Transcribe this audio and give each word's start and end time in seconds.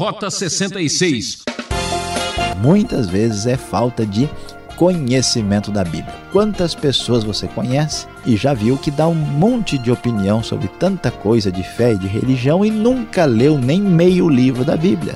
Rota 0.00 0.30
66. 0.30 1.42
Muitas 2.62 3.06
vezes 3.10 3.46
é 3.46 3.54
falta 3.54 4.06
de 4.06 4.30
conhecimento 4.74 5.70
da 5.70 5.84
Bíblia. 5.84 6.14
Quantas 6.32 6.74
pessoas 6.74 7.22
você 7.22 7.46
conhece 7.46 8.06
e 8.24 8.34
já 8.34 8.54
viu 8.54 8.78
que 8.78 8.90
dá 8.90 9.06
um 9.06 9.14
monte 9.14 9.76
de 9.76 9.92
opinião 9.92 10.42
sobre 10.42 10.68
tanta 10.68 11.10
coisa 11.10 11.52
de 11.52 11.62
fé 11.62 11.92
e 11.92 11.98
de 11.98 12.06
religião 12.06 12.64
e 12.64 12.70
nunca 12.70 13.26
leu 13.26 13.58
nem 13.58 13.78
meio 13.78 14.26
livro 14.30 14.64
da 14.64 14.74
Bíblia? 14.74 15.14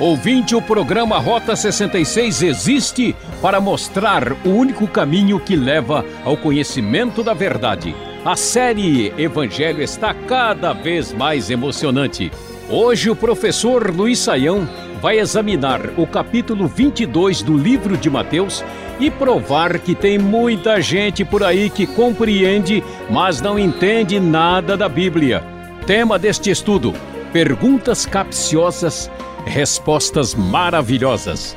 Ouvinte, 0.00 0.54
o 0.54 0.62
programa 0.62 1.18
Rota 1.18 1.56
66 1.56 2.42
existe 2.42 3.16
para 3.42 3.60
mostrar 3.60 4.32
o 4.46 4.50
único 4.50 4.86
caminho 4.86 5.40
que 5.40 5.56
leva 5.56 6.04
ao 6.24 6.36
conhecimento 6.36 7.20
da 7.20 7.34
verdade. 7.34 7.96
A 8.24 8.36
série 8.36 9.12
Evangelho 9.18 9.82
está 9.82 10.14
cada 10.14 10.72
vez 10.72 11.12
mais 11.12 11.50
emocionante. 11.50 12.30
Hoje, 12.70 13.10
o 13.10 13.16
professor 13.16 13.92
Luiz 13.92 14.20
Saião 14.20 14.68
vai 15.02 15.18
examinar 15.18 15.80
o 15.96 16.06
capítulo 16.06 16.68
22 16.68 17.42
do 17.42 17.56
livro 17.56 17.96
de 17.96 18.08
Mateus 18.08 18.64
e 19.00 19.10
provar 19.10 19.80
que 19.80 19.96
tem 19.96 20.16
muita 20.16 20.80
gente 20.80 21.24
por 21.24 21.42
aí 21.42 21.68
que 21.68 21.88
compreende, 21.88 22.84
mas 23.10 23.40
não 23.40 23.58
entende 23.58 24.20
nada 24.20 24.76
da 24.76 24.88
Bíblia. 24.88 25.42
Tema 25.88 26.20
deste 26.20 26.50
estudo: 26.50 26.94
perguntas 27.32 28.06
capciosas 28.06 29.10
respostas 29.48 30.34
maravilhosas. 30.34 31.56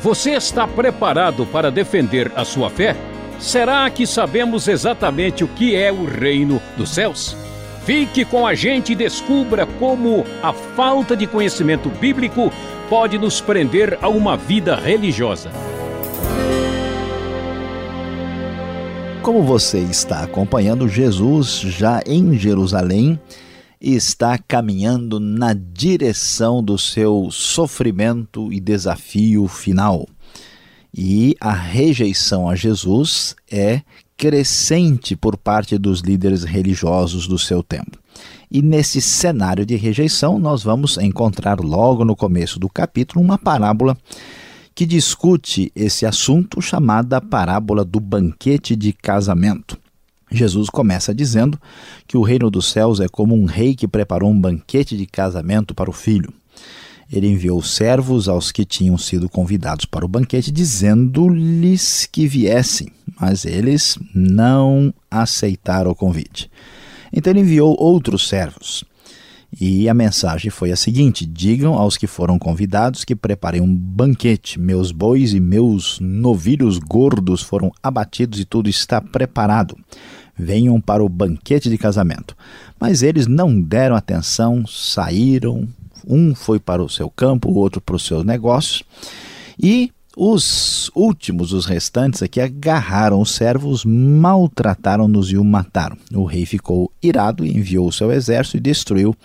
Você 0.00 0.30
está 0.30 0.66
preparado 0.66 1.44
para 1.44 1.70
defender 1.70 2.32
a 2.34 2.44
sua 2.44 2.70
fé? 2.70 2.96
Será 3.38 3.90
que 3.90 4.06
sabemos 4.06 4.68
exatamente 4.68 5.44
o 5.44 5.48
que 5.48 5.74
é 5.74 5.92
o 5.92 6.04
reino 6.04 6.62
dos 6.76 6.90
céus? 6.90 7.36
Fique 7.84 8.24
com 8.24 8.46
a 8.46 8.54
gente 8.54 8.92
e 8.92 8.96
descubra 8.96 9.66
como 9.66 10.24
a 10.42 10.52
falta 10.52 11.16
de 11.16 11.26
conhecimento 11.26 11.88
bíblico 11.88 12.52
pode 12.88 13.18
nos 13.18 13.40
prender 13.40 13.98
a 14.00 14.08
uma 14.08 14.36
vida 14.36 14.76
religiosa. 14.76 15.50
Como 19.22 19.42
você 19.42 19.78
está 19.78 20.22
acompanhando 20.22 20.88
Jesus 20.88 21.60
já 21.60 22.00
em 22.06 22.36
Jerusalém, 22.36 23.18
está 23.82 24.38
caminhando 24.38 25.18
na 25.18 25.52
direção 25.52 26.62
do 26.62 26.78
seu 26.78 27.28
sofrimento 27.32 28.52
e 28.52 28.60
desafio 28.60 29.48
final. 29.48 30.08
E 30.94 31.34
a 31.40 31.52
rejeição 31.52 32.48
a 32.48 32.54
Jesus 32.54 33.34
é 33.50 33.82
crescente 34.16 35.16
por 35.16 35.36
parte 35.36 35.76
dos 35.76 36.00
líderes 36.00 36.44
religiosos 36.44 37.26
do 37.26 37.38
seu 37.38 37.60
tempo. 37.60 37.98
E 38.48 38.62
nesse 38.62 39.00
cenário 39.00 39.66
de 39.66 39.74
rejeição, 39.74 40.38
nós 40.38 40.62
vamos 40.62 40.96
encontrar 40.98 41.58
logo 41.58 42.04
no 42.04 42.14
começo 42.14 42.60
do 42.60 42.68
capítulo 42.68 43.24
uma 43.24 43.38
parábola 43.38 43.96
que 44.74 44.86
discute 44.86 45.72
esse 45.74 46.06
assunto 46.06 46.60
chamada 46.62 47.20
parábola 47.20 47.84
do 47.84 47.98
banquete 47.98 48.76
de 48.76 48.92
casamento. 48.92 49.81
Jesus 50.32 50.70
começa 50.70 51.14
dizendo 51.14 51.60
que 52.06 52.16
o 52.16 52.22
reino 52.22 52.50
dos 52.50 52.70
céus 52.70 53.00
é 53.00 53.08
como 53.08 53.34
um 53.34 53.44
rei 53.44 53.74
que 53.74 53.86
preparou 53.86 54.30
um 54.30 54.40
banquete 54.40 54.96
de 54.96 55.06
casamento 55.06 55.74
para 55.74 55.90
o 55.90 55.92
filho. 55.92 56.32
Ele 57.12 57.28
enviou 57.28 57.62
servos 57.62 58.26
aos 58.26 58.50
que 58.50 58.64
tinham 58.64 58.96
sido 58.96 59.28
convidados 59.28 59.84
para 59.84 60.04
o 60.04 60.08
banquete, 60.08 60.50
dizendo-lhes 60.50 62.08
que 62.10 62.26
viessem, 62.26 62.88
mas 63.20 63.44
eles 63.44 63.98
não 64.14 64.94
aceitaram 65.10 65.90
o 65.90 65.94
convite. 65.94 66.50
Então 67.12 67.30
ele 67.30 67.40
enviou 67.40 67.76
outros 67.78 68.26
servos. 68.26 68.82
E 69.60 69.86
a 69.86 69.92
mensagem 69.92 70.50
foi 70.50 70.72
a 70.72 70.76
seguinte: 70.76 71.26
Digam 71.26 71.74
aos 71.74 71.98
que 71.98 72.06
foram 72.06 72.38
convidados 72.38 73.04
que 73.04 73.14
preparei 73.14 73.60
um 73.60 73.74
banquete. 73.74 74.58
Meus 74.58 74.90
bois 74.90 75.34
e 75.34 75.40
meus 75.40 76.00
novilhos 76.00 76.78
gordos 76.78 77.42
foram 77.42 77.70
abatidos 77.82 78.40
e 78.40 78.46
tudo 78.46 78.70
está 78.70 79.02
preparado 79.02 79.76
venham 80.36 80.80
para 80.80 81.04
o 81.04 81.08
banquete 81.08 81.68
de 81.68 81.78
casamento. 81.78 82.36
Mas 82.80 83.02
eles 83.02 83.26
não 83.26 83.60
deram 83.60 83.96
atenção, 83.96 84.66
saíram, 84.66 85.68
um 86.06 86.34
foi 86.34 86.58
para 86.58 86.82
o 86.82 86.88
seu 86.88 87.08
campo, 87.10 87.48
o 87.48 87.54
outro 87.54 87.80
para 87.80 87.96
os 87.96 88.04
seus 88.04 88.24
negócios, 88.24 88.82
e 89.62 89.92
os 90.16 90.90
últimos, 90.94 91.52
os 91.52 91.64
restantes 91.64 92.22
aqui, 92.22 92.40
agarraram 92.40 93.20
os 93.20 93.30
servos, 93.30 93.82
maltrataram-nos 93.84 95.30
e 95.30 95.38
o 95.38 95.44
mataram. 95.44 95.96
O 96.12 96.24
rei 96.24 96.44
ficou 96.44 96.92
irado 97.02 97.46
e 97.46 97.56
enviou 97.56 97.88
o 97.88 97.92
seu 97.92 98.12
exército 98.12 98.58
e 98.58 98.60
destruiu 98.60 99.16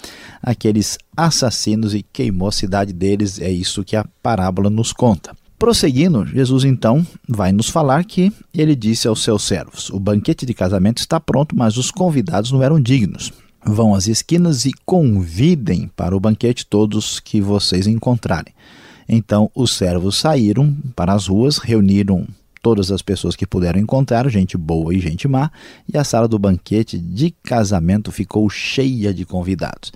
aqueles 0.41 0.97
assassinos 1.16 1.94
e 1.94 2.03
queimou 2.03 2.47
a 2.47 2.53
cidade 2.53 2.94
deles. 2.94 3.40
É 3.41 3.51
isso 3.51 3.84
que 3.84 3.97
a 3.97 4.06
parábola 4.23 4.69
nos 4.69 4.94
conta. 4.94 5.35
Prosseguindo, 5.57 6.23
Jesus 6.23 6.63
então 6.63 7.06
vai 7.28 7.51
nos 7.51 7.68
falar 7.68 8.03
que 8.06 8.31
ele 8.53 8.75
disse 8.75 9.07
aos 9.07 9.23
seus 9.23 9.44
servos: 9.44 9.90
O 9.90 10.00
banquete 10.00 10.45
de 10.45 10.53
casamento 10.53 11.00
está 11.00 11.19
pronto, 11.19 11.57
mas 11.57 11.78
os 11.78 11.90
convidados 11.90 12.51
não 12.51 12.62
eram 12.62 12.79
dignos. 12.79 13.34
Vão 13.66 13.96
às 13.96 14.07
esquinas 14.07 14.66
e 14.66 14.72
convidem 14.85 15.90
para 15.96 16.16
o 16.16 16.19
banquete 16.19 16.66
todos 16.66 17.19
que 17.19 17.41
vocês 17.41 17.88
encontrarem. 17.88 18.53
Então 19.09 19.50
os 19.56 19.73
servos 19.73 20.17
saíram 20.17 20.75
para 20.96 21.13
as 21.13 21.28
ruas, 21.28 21.57
reuniram 21.57 22.28
todas 22.62 22.91
as 22.91 23.01
pessoas 23.01 23.35
que 23.35 23.47
puderam 23.47 23.79
encontrar, 23.79 24.29
gente 24.29 24.57
boa 24.57 24.94
e 24.94 25.00
gente 25.00 25.28
má, 25.28 25.51
e 25.91 25.97
a 25.97 26.03
sala 26.03 26.28
do 26.28 26.40
banquete 26.40 26.97
de 26.97 27.31
casamento 27.44 28.12
ficou 28.12 28.50
cheia 28.50 29.13
de 29.13 29.25
convidados. 29.25 29.91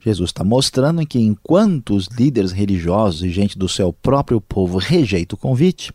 Jesus 0.00 0.30
está 0.30 0.44
mostrando 0.44 1.06
que 1.06 1.18
enquanto 1.18 1.94
os 1.94 2.08
líderes 2.08 2.52
religiosos 2.52 3.22
e 3.22 3.30
gente 3.30 3.58
do 3.58 3.68
seu 3.68 3.92
próprio 3.92 4.40
povo 4.40 4.76
rejeitam 4.78 5.36
o 5.36 5.40
convite, 5.40 5.92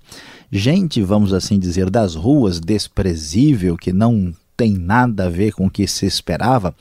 gente, 0.52 1.02
vamos 1.02 1.32
assim 1.32 1.60
dizer, 1.60 1.90
das 1.90 2.16
ruas, 2.16 2.60
desprezível, 2.60 3.78
que 3.78 3.94
não 3.94 4.34
tem 4.58 4.74
nada 4.74 5.28
a 5.28 5.30
ver 5.30 5.54
com 5.54 5.68
o 5.68 5.70
que 5.70 5.88
se 5.88 6.06
esperava, 6.06 6.76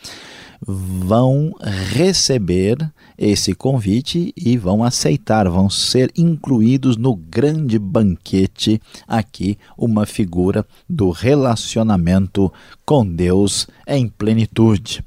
vão 0.61 1.55
receber 1.93 2.91
esse 3.17 3.55
convite 3.55 4.33
e 4.37 4.57
vão 4.57 4.85
aceitar, 4.85 5.49
vão 5.49 5.69
ser 5.69 6.11
incluídos 6.17 6.97
no 6.97 7.15
grande 7.15 7.79
banquete 7.79 8.81
aqui, 9.07 9.59
uma 9.77 10.07
figura 10.07 10.65
do 10.89 11.11
relacionamento 11.11 12.53
com 12.85 13.07
Deus 13.07 13.67
em 13.87 14.09
plenitude. 14.09 15.05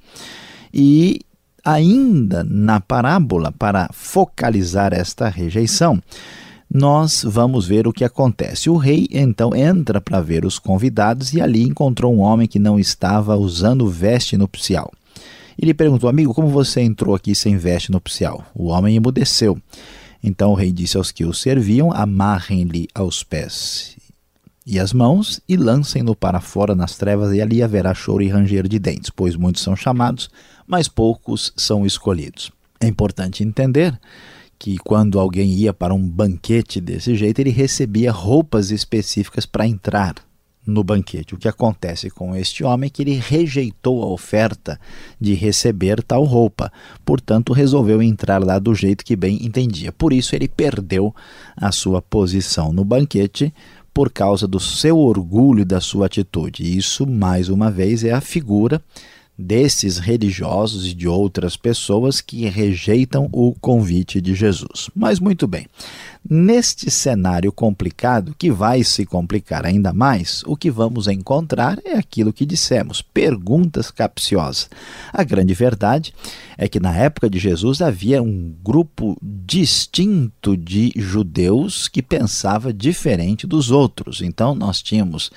E 0.74 1.22
ainda 1.64 2.44
na 2.44 2.80
parábola, 2.80 3.52
para 3.52 3.90
focalizar 3.94 4.94
esta 4.94 5.30
rejeição, 5.30 6.02
nós 6.74 7.24
vamos 7.28 7.68
ver 7.68 7.86
o 7.86 7.94
que 7.94 8.06
acontece. 8.06 8.70
O 8.70 8.78
rei 8.78 9.08
então 9.12 9.54
entra 9.54 10.00
para 10.00 10.22
ver 10.22 10.46
os 10.46 10.58
convidados 10.58 11.34
e 11.34 11.42
ali 11.42 11.64
encontrou 11.64 12.14
um 12.14 12.20
homem 12.20 12.48
que 12.48 12.60
não 12.60 12.80
estava 12.80 13.36
usando 13.36 13.90
veste 13.90 14.38
nupcial. 14.38 14.92
Ele 15.58 15.74
perguntou, 15.74 16.10
amigo, 16.10 16.34
como 16.34 16.48
você 16.48 16.82
entrou 16.82 17.16
aqui 17.16 17.34
sem 17.36 17.58
veste 17.58 17.92
nupcial? 17.92 18.46
O 18.54 18.68
homem 18.68 18.96
emudeceu. 18.96 19.58
Então 20.24 20.52
o 20.52 20.56
rei 20.56 20.72
disse 20.72 20.98
aos 20.98 21.12
que 21.12 21.26
o 21.26 21.34
serviam: 21.34 21.92
amarrem-lhe 21.92 22.88
aos 22.94 23.24
pés 23.24 23.96
e 24.66 24.80
as 24.80 24.94
mãos 24.94 25.42
e 25.50 25.58
lancem-no 25.58 26.16
para 26.16 26.40
fora 26.40 26.76
nas 26.76 26.96
trevas, 26.96 27.34
e 27.34 27.42
ali 27.42 27.64
haverá 27.64 27.94
choro 27.94 28.24
e 28.24 28.30
ranger 28.30 28.68
de 28.68 28.78
dentes, 28.78 29.10
pois 29.10 29.36
muitos 29.36 29.64
são 29.64 29.76
chamados, 29.76 30.30
mas 30.68 30.88
poucos 30.88 31.52
são 31.58 31.86
escolhidos. 31.86 32.52
É 32.80 32.88
importante 32.88 33.44
entender 33.44 34.00
que 34.60 34.78
quando 34.78 35.20
alguém 35.20 35.50
ia 35.52 35.74
para 35.74 35.94
um 35.94 36.08
banquete 36.08 36.80
desse 36.80 37.16
jeito, 37.16 37.40
ele 37.40 37.50
recebia 37.50 38.12
roupas 38.12 38.70
específicas 38.70 39.46
para 39.46 39.68
entrar 39.68 40.16
no 40.66 40.84
banquete. 40.84 41.34
O 41.34 41.38
que 41.38 41.48
acontece 41.48 42.10
com 42.10 42.36
este 42.36 42.64
homem 42.64 42.88
é 42.88 42.90
que 42.90 43.02
ele 43.02 43.14
rejeitou 43.16 44.04
a 44.04 44.08
oferta 44.08 44.80
de 45.20 45.34
receber 45.34 46.04
tal 46.04 46.24
roupa, 46.24 46.72
portanto, 47.04 47.54
resolveu 47.54 48.02
entrar 48.02 48.44
lá 48.44 48.60
do 48.60 48.74
jeito 48.74 49.04
que 49.04 49.16
bem 49.16 49.44
entendia. 49.46 49.92
Por 49.92 50.14
isso, 50.14 50.36
ele 50.36 50.48
perdeu 50.48 51.14
a 51.56 51.72
sua 51.72 52.02
posição 52.02 52.72
no 52.72 52.86
banquete 52.86 53.54
por 53.94 54.10
causa 54.10 54.48
do 54.48 54.60
seu 54.60 54.98
orgulho 54.98 55.62
e 55.62 55.66
da 55.66 55.82
sua 55.82 56.06
atitude. 56.06 56.78
Isso, 56.78 57.06
mais 57.06 57.50
uma 57.50 57.70
vez, 57.70 58.04
é 58.04 58.12
a 58.12 58.22
figura 58.22 58.82
desses 59.42 59.98
religiosos 59.98 60.88
e 60.88 60.94
de 60.94 61.08
outras 61.08 61.58
pessoas 61.58 62.22
que 62.22 62.46
rejeitam 62.48 63.28
o 63.32 63.54
convite 63.60 64.22
de 64.22 64.36
Jesus. 64.36 64.90
Mas 64.96 65.20
muito 65.20 65.48
bem. 65.48 65.68
Neste 66.30 66.92
cenário 66.92 67.52
complicado, 67.52 68.36
que 68.38 68.52
vai 68.52 68.84
se 68.84 69.08
complicar 69.08 69.66
ainda 69.66 69.92
mais, 69.92 70.44
o 70.46 70.56
que 70.56 70.70
vamos 70.70 71.08
encontrar 71.08 71.80
é 71.84 71.98
aquilo 71.98 72.32
que 72.32 72.46
dissemos: 72.46 73.02
perguntas 73.02 73.90
capciosas. 73.90 74.70
A 75.12 75.24
grande 75.24 75.56
verdade 75.56 76.14
é 76.60 76.68
que 76.68 76.80
na 76.80 76.96
época 76.96 77.28
de 77.28 77.40
Jesus 77.40 77.82
havia 77.82 78.22
um 78.22 78.54
grupo 78.64 79.18
distinto 79.22 80.56
de 80.56 80.94
judeus 80.96 81.88
que 81.88 82.04
pensava 82.04 82.72
diferente 82.72 83.48
dos 83.48 83.72
outros. 83.72 84.22
Então 84.22 84.54
nós 84.54 84.80
tínhamos 84.80 85.32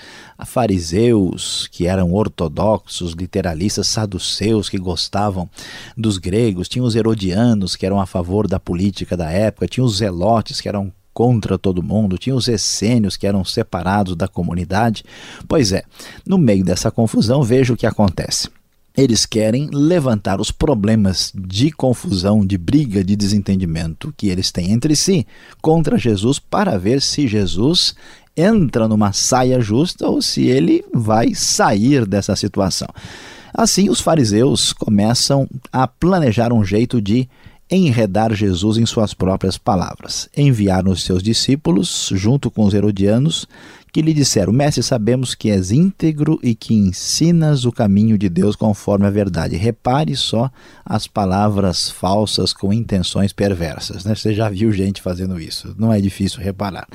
fariseus, 0.45 1.67
que 1.73 1.87
eram 1.87 2.13
ortodoxos, 2.13 3.15
literalistas, 3.15 3.87
saduceus, 3.95 4.69
que 4.69 4.79
gostavam 4.79 5.49
dos 5.97 6.19
gregos, 6.19 6.69
tinha 6.69 6.85
os 6.85 6.95
herodianos, 6.95 7.75
que 7.77 7.87
eram 7.87 8.01
a 8.01 8.07
favor 8.07 8.47
da 8.47 8.61
política 8.61 9.17
da 9.17 9.31
época, 9.31 9.67
tinha 9.67 9.85
os 9.85 9.97
zelotes, 9.97 10.61
que 10.61 10.69
eram 10.69 10.93
contra 11.15 11.57
todo 11.57 11.83
mundo, 11.83 12.19
tinha 12.19 12.35
os 12.35 12.49
essênios 12.49 13.17
que 13.17 13.27
eram 13.27 13.45
separados 13.45 14.17
da 14.17 14.27
comunidade. 14.27 15.05
Pois 15.47 15.73
é, 15.73 15.85
no 16.27 16.37
meio 16.37 16.65
dessa 16.65 16.91
confusão, 16.91 17.43
veja 17.43 17.73
o 17.73 17.77
que 17.77 17.87
acontece. 17.87 18.49
Eles 18.97 19.27
querem 19.27 19.69
levantar 19.73 20.41
os 20.41 20.51
problemas 20.51 21.33
de 21.35 21.71
confusão, 21.71 22.45
de 22.47 22.57
briga, 22.57 23.03
de 23.03 23.17
desentendimento 23.17 24.15
que 24.17 24.29
eles 24.29 24.53
têm 24.53 24.73
entre 24.73 24.95
si 24.95 25.27
contra 25.61 25.99
Jesus 25.99 26.39
para 26.39 26.79
ver 26.79 27.01
se 27.01 27.27
Jesus 27.27 27.95
entra 28.37 28.87
numa 28.89 29.13
saia 29.13 29.61
justa 29.61 30.09
ou 30.09 30.21
se 30.21 30.47
ele 30.47 30.85
vai 30.93 31.35
sair 31.35 32.07
dessa 32.07 32.37
situação. 32.37 32.89
Assim, 33.57 33.89
os 33.89 34.01
fariseus 34.01 34.73
começam 34.73 35.49
a 35.73 35.87
planejar 35.87 36.53
um 36.53 36.65
jeito 36.65 37.01
de 37.01 37.29
enredar 37.71 38.35
Jesus 38.35 38.77
em 38.77 38.85
suas 38.85 39.15
próprias 39.15 39.57
palavras. 39.57 40.29
Enviaram 40.37 40.91
os 40.91 41.05
seus 41.05 41.23
discípulos, 41.23 42.11
junto 42.13 42.51
com 42.51 42.65
os 42.65 42.75
herodianos, 42.75 43.47
que 43.93 44.03
lhe 44.03 44.13
disseram: 44.13 44.53
Mestre, 44.53 44.83
sabemos 44.83 45.37
que 45.37 45.51
és 45.51 45.71
íntegro 45.71 46.41
e 46.43 46.53
que 46.55 46.75
ensinas 46.75 47.65
o 47.65 47.71
caminho 47.71 48.19
de 48.19 48.29
Deus 48.29 48.57
conforme 48.57 49.07
a 49.07 49.11
verdade. 49.11 49.57
Repare 49.57 50.17
só 50.17 50.51
as 50.85 51.07
palavras 51.07 51.89
falsas 51.89 52.53
com 52.53 52.73
intenções 52.73 53.33
perversas. 53.33 54.05
Né? 54.05 54.17
Você 54.17 54.35
já 54.35 54.49
viu 54.51 54.73
gente 54.73 55.01
fazendo 55.01 55.41
isso, 55.41 55.75
não 55.79 55.93
é 55.93 56.01
difícil 56.01 56.41
reparar. 56.41 56.89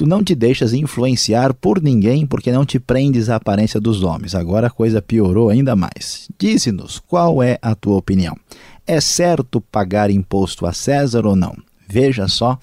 Tu 0.00 0.06
não 0.06 0.24
te 0.24 0.34
deixas 0.34 0.72
influenciar 0.72 1.52
por 1.52 1.82
ninguém 1.82 2.24
porque 2.24 2.50
não 2.50 2.64
te 2.64 2.80
prendes 2.80 3.28
à 3.28 3.36
aparência 3.36 3.78
dos 3.78 4.02
homens. 4.02 4.34
Agora 4.34 4.68
a 4.68 4.70
coisa 4.70 5.02
piorou 5.02 5.50
ainda 5.50 5.76
mais. 5.76 6.26
Dize-nos 6.38 6.98
qual 6.98 7.42
é 7.42 7.58
a 7.60 7.74
tua 7.74 7.98
opinião. 7.98 8.34
É 8.86 8.98
certo 8.98 9.60
pagar 9.60 10.10
imposto 10.10 10.64
a 10.64 10.72
César 10.72 11.26
ou 11.26 11.36
não? 11.36 11.54
Veja 11.86 12.26
só, 12.28 12.58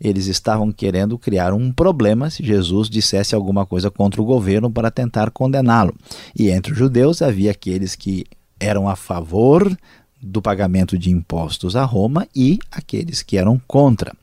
eles 0.00 0.24
estavam 0.26 0.72
querendo 0.72 1.18
criar 1.18 1.52
um 1.52 1.70
problema 1.70 2.30
se 2.30 2.42
Jesus 2.42 2.88
dissesse 2.88 3.34
alguma 3.34 3.66
coisa 3.66 3.90
contra 3.90 4.22
o 4.22 4.24
governo 4.24 4.70
para 4.70 4.90
tentar 4.90 5.30
condená-lo. 5.30 5.94
E 6.34 6.48
entre 6.48 6.72
os 6.72 6.78
judeus 6.78 7.20
havia 7.20 7.50
aqueles 7.50 7.94
que 7.94 8.24
eram 8.58 8.88
a 8.88 8.96
favor 8.96 9.70
do 10.18 10.40
pagamento 10.40 10.96
de 10.96 11.10
impostos 11.10 11.76
a 11.76 11.84
Roma 11.84 12.26
e 12.34 12.58
aqueles 12.72 13.22
que 13.22 13.36
eram 13.36 13.60
contra. 13.68 14.14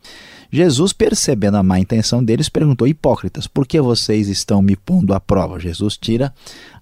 Jesus, 0.52 0.94
percebendo 0.94 1.58
a 1.58 1.64
má 1.64 1.80
intenção 1.80 2.24
deles, 2.24 2.50
perguntou: 2.50 2.88
Hipócritas, 2.88 3.48
por 3.48 3.68
que 3.68 3.80
vocês 3.82 4.28
estão 4.28 4.62
me 4.62 4.76
pondo 4.76 5.14
à 5.14 5.20
prova? 5.20 5.60
Jesus 5.60 5.98
tira 5.98 6.34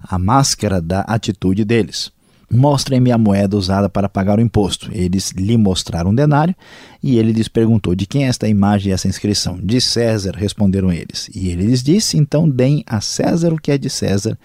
a 0.02 0.20
máscara 0.20 0.82
da 0.82 1.02
atitude 1.02 1.66
deles. 1.66 2.12
Mostrem-me 2.50 3.12
a 3.12 3.18
moeda 3.18 3.58
usada 3.58 3.90
para 3.90 4.08
pagar 4.08 4.38
o 4.38 4.42
imposto. 4.42 4.90
Eles 4.94 5.32
lhe 5.32 5.58
mostraram 5.58 6.12
um 6.12 6.16
denário 6.16 6.56
e 7.02 7.18
ele 7.18 7.32
lhes 7.32 7.48
perguntou: 7.48 7.96
De 7.96 8.06
quem 8.06 8.26
é 8.26 8.28
esta 8.28 8.48
imagem 8.48 8.92
e 8.92 8.94
essa 8.94 9.08
inscrição? 9.08 9.58
De 9.58 9.82
César, 9.82 10.36
responderam 10.38 10.94
eles. 10.94 11.30
E 11.34 11.50
ele 11.50 11.66
lhes 11.66 11.82
disse: 11.82 12.18
Então 12.18 12.48
deem 12.48 12.84
a 12.86 13.02
César 13.02 13.52
o 13.52 13.60
que 13.60 13.72
é 13.72 13.78
de 13.78 13.90
César 13.90 14.38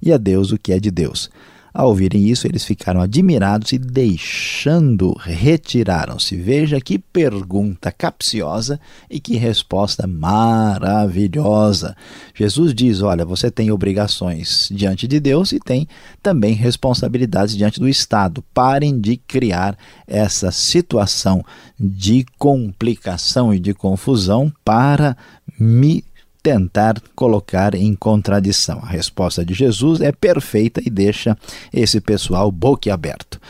e 0.00 0.12
a 0.12 0.16
Deus 0.16 0.52
o 0.52 0.58
que 0.58 0.72
é 0.72 0.78
de 0.78 0.90
Deus. 0.90 1.28
Ao 1.72 1.88
ouvirem 1.88 2.28
isso, 2.28 2.46
eles 2.46 2.64
ficaram 2.64 3.00
admirados 3.00 3.72
e, 3.72 3.78
deixando, 3.78 5.12
retiraram-se. 5.12 6.36
Veja 6.36 6.80
que 6.80 6.98
pergunta 6.98 7.92
capciosa 7.92 8.80
e 9.08 9.20
que 9.20 9.36
resposta 9.36 10.06
maravilhosa. 10.06 11.96
Jesus 12.34 12.74
diz: 12.74 13.02
Olha, 13.02 13.24
você 13.24 13.50
tem 13.50 13.70
obrigações 13.70 14.68
diante 14.70 15.06
de 15.06 15.20
Deus 15.20 15.52
e 15.52 15.60
tem 15.60 15.86
também 16.22 16.54
responsabilidades 16.54 17.56
diante 17.56 17.78
do 17.78 17.88
Estado. 17.88 18.42
Parem 18.52 19.00
de 19.00 19.16
criar 19.16 19.78
essa 20.06 20.50
situação 20.50 21.44
de 21.78 22.26
complicação 22.36 23.54
e 23.54 23.60
de 23.60 23.72
confusão 23.72 24.52
para 24.64 25.16
me 25.58 26.04
tentar 26.42 27.00
colocar 27.14 27.74
em 27.74 27.94
contradição. 27.94 28.80
A 28.82 28.86
resposta 28.86 29.44
de 29.44 29.54
Jesus 29.54 30.00
é 30.00 30.12
perfeita 30.12 30.80
e 30.84 30.90
deixa 30.90 31.36
esse 31.72 32.00
pessoal 32.00 32.50
boquiaberto. 32.50 33.40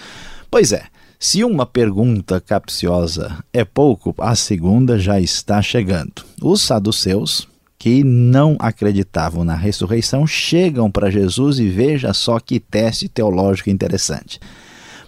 Pois 0.50 0.72
é, 0.72 0.84
se 1.18 1.44
uma 1.44 1.66
pergunta 1.66 2.40
capciosa 2.40 3.44
é 3.52 3.64
pouco, 3.64 4.14
a 4.18 4.34
segunda 4.34 4.98
já 4.98 5.20
está 5.20 5.60
chegando. 5.60 6.24
Os 6.42 6.62
saduceus, 6.62 7.46
que 7.78 8.02
não 8.02 8.56
acreditavam 8.58 9.44
na 9.44 9.54
ressurreição, 9.54 10.26
chegam 10.26 10.90
para 10.90 11.10
Jesus 11.10 11.58
e 11.58 11.68
veja 11.68 12.12
só 12.12 12.40
que 12.40 12.58
teste 12.58 13.08
teológico 13.08 13.70
interessante. 13.70 14.40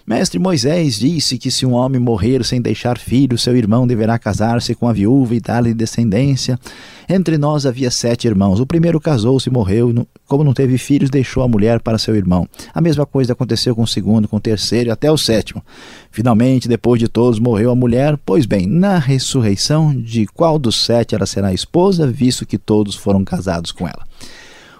Mestre 0.05 0.37
Moisés 0.37 0.99
disse 0.99 1.37
que 1.37 1.49
se 1.49 1.65
um 1.65 1.71
homem 1.71 1.97
morrer 1.97 2.43
sem 2.43 2.61
deixar 2.61 2.97
filho, 2.97 3.37
seu 3.37 3.55
irmão 3.55 3.87
deverá 3.87 4.19
casar-se 4.19 4.75
com 4.75 4.85
a 4.85 4.91
viúva 4.91 5.33
e 5.33 5.39
dar-lhe 5.39 5.73
descendência. 5.73 6.59
Entre 7.07 7.37
nós 7.37 7.65
havia 7.65 7.89
sete 7.89 8.27
irmãos. 8.27 8.59
O 8.59 8.65
primeiro 8.65 8.99
casou-se 8.99 9.47
e 9.47 9.51
morreu. 9.51 10.05
Como 10.27 10.43
não 10.43 10.53
teve 10.53 10.77
filhos, 10.77 11.09
deixou 11.09 11.41
a 11.41 11.47
mulher 11.47 11.79
para 11.79 11.97
seu 11.97 12.17
irmão. 12.17 12.45
A 12.73 12.81
mesma 12.81 13.05
coisa 13.05 13.31
aconteceu 13.31 13.73
com 13.73 13.83
o 13.83 13.87
segundo, 13.87 14.27
com 14.27 14.35
o 14.35 14.41
terceiro 14.41 14.89
e 14.89 14.91
até 14.91 15.09
o 15.09 15.17
sétimo. 15.17 15.63
Finalmente, 16.11 16.67
depois 16.67 16.99
de 16.99 17.07
todos, 17.07 17.39
morreu 17.39 17.71
a 17.71 17.75
mulher. 17.75 18.19
Pois 18.25 18.45
bem, 18.45 18.67
na 18.67 18.97
ressurreição, 18.99 19.95
de 19.95 20.25
qual 20.27 20.59
dos 20.59 20.83
sete 20.83 21.15
ela 21.15 21.25
será 21.25 21.53
esposa, 21.53 22.05
visto 22.05 22.45
que 22.45 22.57
todos 22.57 22.93
foram 22.93 23.23
casados 23.23 23.71
com 23.71 23.87
ela? 23.87 24.05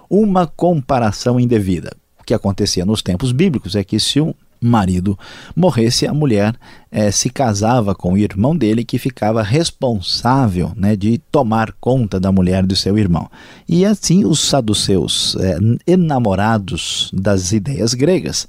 Uma 0.09 0.45
comparação 0.45 1.39
indevida. 1.39 1.95
O 2.19 2.25
que 2.25 2.33
acontecia 2.33 2.85
nos 2.85 3.01
tempos 3.01 3.31
bíblicos 3.31 3.75
é 3.75 3.83
que 3.85 3.99
se 3.99 4.19
um 4.19 4.33
marido 4.63 5.18
morresse, 5.56 6.07
a 6.07 6.13
mulher 6.13 6.56
é, 6.92 7.12
se 7.12 7.30
casava 7.30 7.94
com 7.94 8.13
o 8.13 8.18
irmão 8.18 8.56
dele, 8.56 8.83
que 8.83 8.98
ficava 8.98 9.42
responsável 9.42 10.71
né, 10.75 10.95
de 10.95 11.18
tomar 11.31 11.74
conta 11.80 12.19
da 12.19 12.31
mulher 12.31 12.65
do 12.65 12.75
seu 12.75 12.98
irmão. 12.98 13.30
E 13.68 13.86
assim 13.86 14.25
os 14.25 14.39
saduceus, 14.39 15.36
é, 15.39 15.57
enamorados 15.92 17.10
das 17.13 17.51
ideias 17.51 17.94
gregas, 17.94 18.48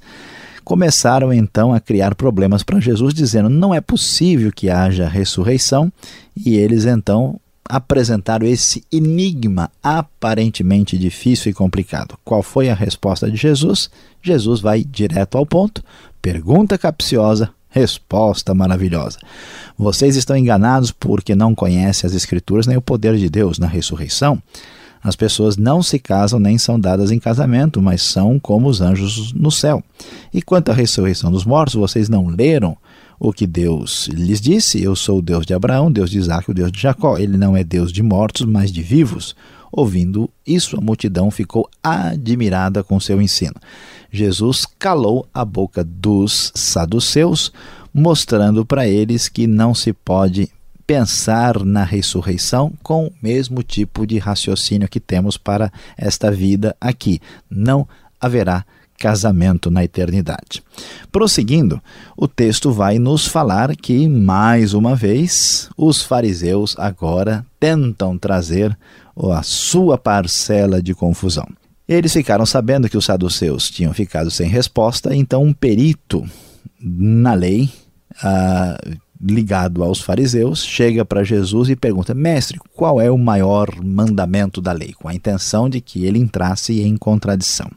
começaram 0.63 1.31
então 1.31 1.73
a 1.73 1.79
criar 1.79 2.15
problemas 2.15 2.63
para 2.63 2.79
Jesus, 2.79 3.13
dizendo: 3.13 3.49
não 3.49 3.73
é 3.73 3.79
possível 3.79 4.51
que 4.51 4.69
haja 4.69 5.07
ressurreição, 5.07 5.91
e 6.35 6.55
eles 6.55 6.85
então 6.85 7.39
apresentaram 7.67 8.45
esse 8.45 8.83
enigma 8.91 9.71
aparentemente 9.81 10.97
difícil 10.97 11.51
e 11.51 11.53
complicado. 11.53 12.17
Qual 12.23 12.43
foi 12.43 12.69
a 12.69 12.75
resposta 12.75 13.29
de 13.29 13.37
Jesus? 13.37 13.89
Jesus 14.21 14.59
vai 14.61 14.83
direto 14.83 15.37
ao 15.37 15.45
ponto. 15.45 15.83
Pergunta 16.21 16.77
capciosa, 16.77 17.49
resposta 17.69 18.53
maravilhosa. 18.53 19.19
Vocês 19.77 20.15
estão 20.15 20.37
enganados 20.37 20.91
porque 20.91 21.35
não 21.35 21.55
conhecem 21.55 22.07
as 22.07 22.15
Escrituras 22.15 22.67
nem 22.67 22.77
o 22.77 22.81
poder 22.81 23.17
de 23.17 23.29
Deus 23.29 23.59
na 23.59 23.67
ressurreição. 23.67 24.41
As 25.03 25.15
pessoas 25.15 25.55
não 25.55 25.83
se 25.83 25.99
casam 25.99 26.39
nem 26.39 26.57
são 26.57 26.79
dadas 26.79 27.11
em 27.11 27.19
casamento, 27.19 27.79
mas 27.79 28.01
são 28.01 28.39
como 28.39 28.67
os 28.67 28.81
anjos 28.81 29.31
no 29.33 29.51
céu. 29.51 29.83
E 30.33 30.41
quanto 30.41 30.71
à 30.71 30.73
ressurreição 30.73 31.31
dos 31.31 31.45
mortos, 31.45 31.75
vocês 31.75 32.09
não 32.09 32.27
leram 32.27 32.75
o 33.19 33.31
que 33.31 33.47
Deus 33.47 34.07
lhes 34.07 34.41
disse: 34.41 34.81
Eu 34.81 34.95
sou 34.95 35.19
o 35.19 35.21
Deus 35.21 35.45
de 35.45 35.53
Abraão, 35.53 35.91
Deus 35.91 36.09
de 36.09 36.17
Isaac, 36.17 36.49
o 36.49 36.53
Deus 36.53 36.71
de 36.71 36.79
Jacó. 36.79 37.17
Ele 37.17 37.37
não 37.37 37.55
é 37.55 37.63
Deus 37.63 37.91
de 37.91 38.03
mortos, 38.03 38.45
mas 38.45 38.71
de 38.71 38.81
vivos. 38.81 39.35
Ouvindo 39.71 40.29
isso, 40.47 40.77
a 40.77 40.81
multidão 40.81 41.29
ficou 41.29 41.69
admirada 41.83 42.83
com 42.83 42.99
seu 42.99 43.21
ensino. 43.21 43.55
Jesus 44.11 44.65
calou 44.79 45.27
a 45.33 45.43
boca 45.43 45.83
dos 45.83 46.51
saduceus, 46.55 47.51
mostrando 47.93 48.65
para 48.65 48.87
eles 48.87 49.27
que 49.27 49.47
não 49.47 49.75
se 49.75 49.91
pode 49.91 50.49
pensar 50.87 51.63
na 51.65 51.83
ressurreição 51.83 52.71
com 52.83 53.07
o 53.07 53.13
mesmo 53.21 53.63
tipo 53.63 54.05
de 54.05 54.17
raciocínio 54.17 54.87
que 54.87 54.99
temos 54.99 55.37
para 55.37 55.71
esta 55.97 56.31
vida 56.31 56.75
aqui. 56.79 57.19
Não 57.49 57.87
haverá 58.19 58.65
casamento 58.97 59.69
na 59.69 59.83
eternidade. 59.83 60.63
Prosseguindo, 61.11 61.81
o 62.17 62.27
texto 62.27 62.71
vai 62.71 62.97
nos 62.99 63.27
falar 63.27 63.75
que, 63.75 64.07
mais 64.07 64.73
uma 64.73 64.95
vez, 64.95 65.69
os 65.77 66.01
fariseus 66.01 66.75
agora 66.77 67.45
tentam 67.59 68.17
trazer 68.17 68.77
a 69.17 69.43
sua 69.43 69.97
parcela 69.97 70.81
de 70.81 70.93
confusão. 70.93 71.47
Eles 71.87 72.13
ficaram 72.13 72.45
sabendo 72.45 72.89
que 72.89 72.97
os 72.97 73.05
saduceus 73.05 73.69
tinham 73.69 73.93
ficado 73.93 74.31
sem 74.31 74.49
resposta, 74.49 75.15
então 75.15 75.43
um 75.43 75.53
perito 75.53 76.27
na 76.79 77.33
lei, 77.33 77.69
ah, 78.23 78.77
ligado 79.21 79.83
aos 79.83 80.01
fariseus, 80.01 80.63
chega 80.63 81.05
para 81.05 81.23
Jesus 81.23 81.69
e 81.69 81.75
pergunta: 81.75 82.13
Mestre, 82.13 82.59
qual 82.75 82.99
é 82.99 83.09
o 83.09 83.17
maior 83.17 83.69
mandamento 83.83 84.61
da 84.61 84.71
lei? 84.71 84.93
Com 84.93 85.07
a 85.07 85.13
intenção 85.13 85.69
de 85.69 85.79
que 85.79 86.05
ele 86.05 86.19
entrasse 86.19 86.81
em 86.81 86.97
contradição. 86.97 87.69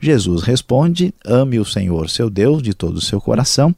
Jesus 0.00 0.42
responde: 0.42 1.12
Ame 1.24 1.58
o 1.58 1.64
Senhor, 1.64 2.08
seu 2.08 2.30
Deus, 2.30 2.62
de 2.62 2.72
todo 2.74 2.96
o 2.96 3.00
seu 3.00 3.20
coração, 3.20 3.74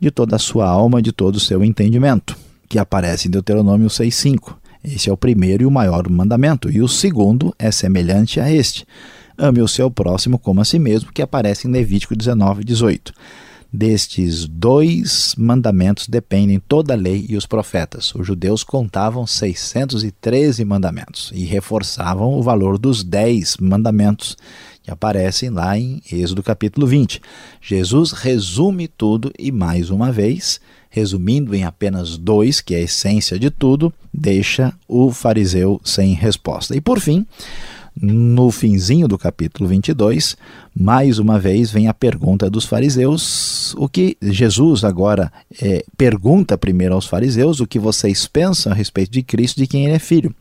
de 0.00 0.10
toda 0.10 0.36
a 0.36 0.38
sua 0.38 0.68
alma, 0.68 1.02
de 1.02 1.12
todo 1.12 1.36
o 1.36 1.40
seu 1.40 1.62
entendimento, 1.62 2.36
que 2.68 2.78
aparece 2.78 3.28
em 3.28 3.30
Deuteronômio 3.30 3.88
6,5. 3.88 4.56
Esse 4.84 5.10
é 5.10 5.12
o 5.12 5.16
primeiro 5.16 5.64
e 5.64 5.66
o 5.66 5.70
maior 5.70 6.08
mandamento, 6.08 6.70
e 6.70 6.80
o 6.80 6.88
segundo 6.88 7.54
é 7.58 7.70
semelhante 7.70 8.40
a 8.40 8.50
este: 8.50 8.86
Ame 9.36 9.60
o 9.60 9.68
seu 9.68 9.90
próximo 9.90 10.38
como 10.38 10.60
a 10.60 10.64
si 10.64 10.78
mesmo, 10.78 11.12
que 11.12 11.22
aparece 11.22 11.68
em 11.68 11.70
Levítico 11.70 12.16
19, 12.16 12.64
18. 12.64 13.12
Destes 13.70 14.46
dois 14.46 15.34
mandamentos 15.36 16.08
dependem 16.08 16.58
toda 16.58 16.94
a 16.94 16.96
lei 16.96 17.26
e 17.28 17.36
os 17.36 17.44
profetas. 17.44 18.14
Os 18.14 18.26
judeus 18.26 18.64
contavam 18.64 19.26
613 19.26 20.64
mandamentos 20.64 21.30
e 21.34 21.44
reforçavam 21.44 22.32
o 22.32 22.42
valor 22.42 22.78
dos 22.78 23.04
10 23.04 23.58
mandamentos 23.58 24.38
que 24.88 24.90
aparecem 24.90 25.50
lá 25.50 25.78
em 25.78 26.00
Êxodo 26.10 26.42
capítulo 26.42 26.86
20. 26.86 27.20
Jesus 27.60 28.12
resume 28.12 28.88
tudo 28.88 29.30
e, 29.38 29.52
mais 29.52 29.90
uma 29.90 30.10
vez, 30.10 30.62
resumindo 30.88 31.54
em 31.54 31.62
apenas 31.62 32.16
dois, 32.16 32.62
que 32.62 32.74
é 32.74 32.78
a 32.78 32.82
essência 32.82 33.38
de 33.38 33.50
tudo, 33.50 33.92
deixa 34.12 34.72
o 34.88 35.12
fariseu 35.12 35.78
sem 35.84 36.14
resposta. 36.14 36.74
E 36.74 36.80
por 36.80 37.00
fim, 37.00 37.26
no 38.00 38.50
finzinho 38.50 39.06
do 39.06 39.18
capítulo 39.18 39.68
22, 39.68 40.38
mais 40.74 41.18
uma 41.18 41.38
vez 41.38 41.70
vem 41.70 41.86
a 41.86 41.92
pergunta 41.92 42.48
dos 42.48 42.64
fariseus, 42.64 43.74
o 43.74 43.90
que 43.90 44.16
Jesus 44.22 44.84
agora 44.84 45.30
é, 45.60 45.84
pergunta 45.98 46.56
primeiro 46.56 46.94
aos 46.94 47.04
fariseus 47.04 47.60
o 47.60 47.66
que 47.66 47.78
vocês 47.78 48.26
pensam 48.26 48.72
a 48.72 48.74
respeito 48.74 49.10
de 49.10 49.22
Cristo, 49.22 49.58
de 49.58 49.66
quem 49.66 49.84
ele 49.84 49.96
é 49.96 49.98
filho. 49.98 50.34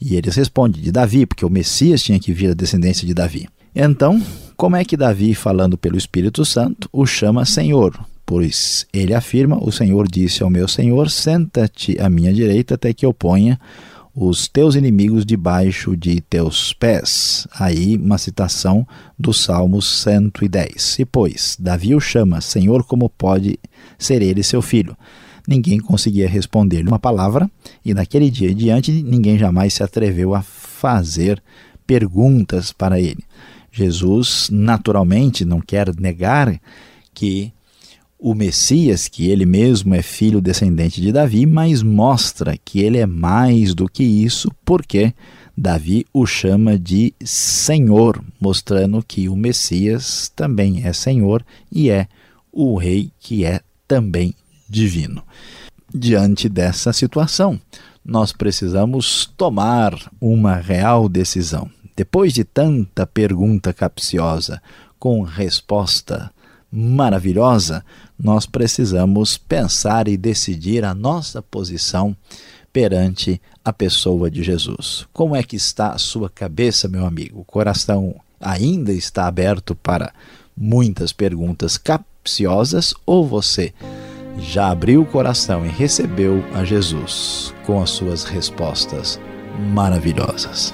E 0.00 0.14
eles 0.14 0.36
respondem 0.36 0.80
de 0.80 0.92
Davi, 0.92 1.26
porque 1.26 1.44
o 1.44 1.50
Messias 1.50 2.00
tinha 2.00 2.20
que 2.20 2.32
vir 2.32 2.48
da 2.48 2.54
descendência 2.54 3.04
de 3.04 3.12
Davi. 3.12 3.48
Então, 3.74 4.22
como 4.56 4.76
é 4.76 4.84
que 4.84 4.96
Davi, 4.96 5.34
falando 5.34 5.78
pelo 5.78 5.96
Espírito 5.96 6.44
Santo, 6.44 6.88
o 6.92 7.06
chama 7.06 7.44
Senhor? 7.44 7.98
Pois 8.24 8.86
ele 8.92 9.14
afirma: 9.14 9.58
O 9.62 9.72
Senhor 9.72 10.06
disse 10.06 10.42
ao 10.42 10.50
meu 10.50 10.68
Senhor: 10.68 11.10
Senta-te 11.10 11.98
à 12.00 12.08
minha 12.08 12.32
direita 12.32 12.74
até 12.74 12.92
que 12.92 13.04
eu 13.04 13.14
ponha 13.14 13.58
os 14.14 14.46
teus 14.46 14.74
inimigos 14.74 15.24
debaixo 15.24 15.96
de 15.96 16.20
teus 16.20 16.72
pés. 16.74 17.46
Aí, 17.58 17.96
uma 17.96 18.18
citação 18.18 18.86
do 19.18 19.32
Salmo 19.32 19.80
110. 19.80 20.98
E 20.98 21.04
pois 21.04 21.56
Davi 21.58 21.94
o 21.94 22.00
chama 22.00 22.40
Senhor, 22.40 22.84
como 22.84 23.08
pode 23.08 23.58
ser 23.98 24.20
ele 24.20 24.42
seu 24.42 24.60
filho? 24.60 24.96
Ninguém 25.48 25.80
conseguia 25.80 26.28
responder-lhe 26.28 26.88
uma 26.88 26.98
palavra, 26.98 27.50
e 27.84 27.92
naquele 27.94 28.30
dia 28.30 28.50
em 28.50 28.54
diante 28.54 28.92
ninguém 29.02 29.38
jamais 29.38 29.74
se 29.74 29.82
atreveu 29.82 30.34
a 30.34 30.42
fazer 30.42 31.42
perguntas 31.86 32.70
para 32.70 33.00
ele. 33.00 33.24
Jesus, 33.72 34.50
naturalmente, 34.52 35.44
não 35.44 35.60
quer 35.60 35.94
negar 35.98 36.60
que 37.14 37.52
o 38.18 38.34
Messias, 38.34 39.08
que 39.08 39.28
ele 39.28 39.44
mesmo 39.44 39.94
é 39.94 40.02
filho 40.02 40.40
descendente 40.40 41.00
de 41.00 41.10
Davi, 41.10 41.46
mas 41.46 41.82
mostra 41.82 42.56
que 42.62 42.80
ele 42.80 42.98
é 42.98 43.06
mais 43.06 43.74
do 43.74 43.88
que 43.88 44.04
isso, 44.04 44.48
porque 44.64 45.12
Davi 45.56 46.06
o 46.12 46.24
chama 46.24 46.78
de 46.78 47.14
Senhor, 47.24 48.22
mostrando 48.40 49.02
que 49.02 49.28
o 49.28 49.34
Messias 49.34 50.30
também 50.36 50.84
é 50.84 50.92
Senhor 50.92 51.44
e 51.70 51.90
é 51.90 52.06
o 52.52 52.76
Rei 52.76 53.10
que 53.18 53.44
é 53.44 53.60
também 53.88 54.34
divino. 54.68 55.22
Diante 55.92 56.48
dessa 56.48 56.92
situação, 56.92 57.60
nós 58.04 58.32
precisamos 58.32 59.26
tomar 59.36 59.94
uma 60.20 60.54
real 60.54 61.08
decisão. 61.08 61.70
Depois 61.94 62.32
de 62.32 62.44
tanta 62.44 63.06
pergunta 63.06 63.72
capciosa 63.72 64.62
com 64.98 65.22
resposta 65.22 66.30
maravilhosa, 66.70 67.84
nós 68.18 68.46
precisamos 68.46 69.36
pensar 69.36 70.08
e 70.08 70.16
decidir 70.16 70.84
a 70.84 70.94
nossa 70.94 71.42
posição 71.42 72.16
perante 72.72 73.40
a 73.62 73.72
pessoa 73.72 74.30
de 74.30 74.42
Jesus. 74.42 75.06
Como 75.12 75.36
é 75.36 75.42
que 75.42 75.56
está 75.56 75.90
a 75.90 75.98
sua 75.98 76.30
cabeça, 76.30 76.88
meu 76.88 77.04
amigo? 77.04 77.40
O 77.40 77.44
coração 77.44 78.14
ainda 78.40 78.92
está 78.92 79.26
aberto 79.26 79.74
para 79.74 80.12
muitas 80.56 81.12
perguntas 81.12 81.76
capciosas 81.76 82.94
ou 83.04 83.26
você 83.26 83.72
já 84.38 84.70
abriu 84.70 85.02
o 85.02 85.06
coração 85.06 85.66
e 85.66 85.68
recebeu 85.68 86.42
a 86.54 86.64
Jesus 86.64 87.54
com 87.66 87.82
as 87.82 87.90
suas 87.90 88.24
respostas 88.24 89.20
maravilhosas? 89.74 90.72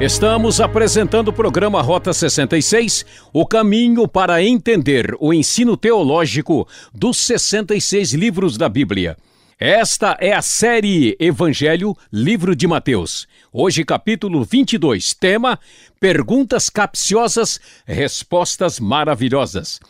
Estamos 0.00 0.62
apresentando 0.62 1.28
o 1.28 1.32
programa 1.32 1.82
Rota 1.82 2.10
66, 2.14 3.04
o 3.34 3.44
caminho 3.44 4.08
para 4.08 4.42
entender 4.42 5.14
o 5.20 5.30
ensino 5.30 5.76
teológico 5.76 6.66
dos 6.90 7.18
66 7.18 8.14
livros 8.14 8.56
da 8.56 8.66
Bíblia. 8.66 9.14
Esta 9.58 10.16
é 10.18 10.32
a 10.32 10.40
série 10.40 11.14
Evangelho, 11.20 11.94
livro 12.10 12.56
de 12.56 12.66
Mateus. 12.66 13.28
Hoje, 13.52 13.84
capítulo 13.84 14.42
22, 14.42 15.12
tema: 15.12 15.58
Perguntas 16.00 16.70
capciosas, 16.70 17.60
respostas 17.84 18.80
maravilhosas. 18.80 19.80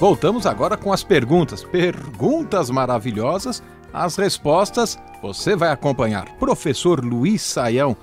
Voltamos 0.00 0.46
agora 0.46 0.78
com 0.78 0.94
as 0.94 1.04
perguntas. 1.04 1.62
Perguntas 1.62 2.70
maravilhosas. 2.70 3.62
As 3.92 4.16
respostas 4.16 4.98
você 5.20 5.54
vai 5.54 5.70
acompanhar. 5.70 6.24
Professor 6.38 7.04
Luiz 7.04 7.42
Saião, 7.42 7.94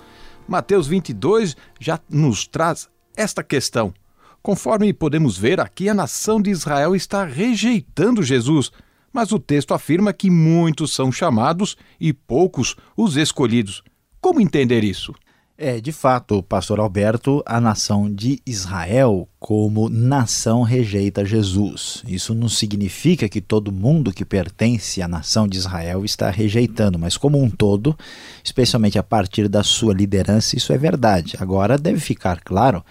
Mateus 0.47 0.85
22 0.85 1.57
já 1.79 1.99
nos 2.07 2.45
traz 2.45 2.87
esta 3.15 3.43
questão. 3.43 3.91
Conforme 4.43 4.93
podemos 4.93 5.39
ver 5.39 5.59
aqui, 5.59 5.89
a 5.89 5.93
nação 5.95 6.39
de 6.39 6.51
Israel 6.51 6.95
está 6.95 7.25
rejeitando 7.25 8.21
Jesus, 8.21 8.71
mas 9.11 9.31
o 9.31 9.39
texto 9.39 9.73
afirma 9.73 10.13
que 10.13 10.29
muitos 10.29 10.93
são 10.93 11.11
chamados 11.11 11.75
e 11.99 12.13
poucos 12.13 12.75
os 12.95 13.17
escolhidos. 13.17 13.81
Como 14.21 14.39
entender 14.39 14.83
isso? 14.83 15.15
É, 15.59 15.81
de 15.81 15.91
fato, 15.91 16.43
pastor 16.43 16.79
Alberto, 16.79 17.41
a 17.43 17.59
nação 17.59 18.13
de 18.13 18.39
Israel, 18.45 19.27
como 19.39 19.89
nação, 19.89 20.61
rejeita 20.61 21.25
Jesus. 21.25 22.03
Isso 22.07 22.35
não 22.35 22.47
significa 22.47 23.27
que 23.27 23.41
todo 23.41 23.71
mundo 23.71 24.13
que 24.13 24.23
pertence 24.23 25.01
à 25.01 25.07
nação 25.07 25.47
de 25.47 25.57
Israel 25.57 26.05
está 26.05 26.29
rejeitando, 26.29 26.99
mas 26.99 27.17
como 27.17 27.41
um 27.41 27.49
todo, 27.49 27.97
especialmente 28.43 28.99
a 28.99 29.03
partir 29.03 29.47
da 29.47 29.63
sua 29.63 29.95
liderança, 29.95 30.55
isso 30.55 30.71
é 30.71 30.77
verdade. 30.77 31.35
Agora, 31.39 31.75
deve 31.75 31.99
ficar 31.99 32.39
claro 32.41 32.85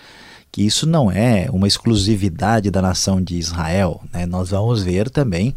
que 0.50 0.62
isso 0.62 0.88
não 0.88 1.08
é 1.08 1.48
uma 1.52 1.68
exclusividade 1.68 2.68
da 2.68 2.82
nação 2.82 3.22
de 3.22 3.36
Israel. 3.36 4.02
Né? 4.12 4.26
Nós 4.26 4.50
vamos 4.50 4.82
ver 4.82 5.08
também 5.08 5.54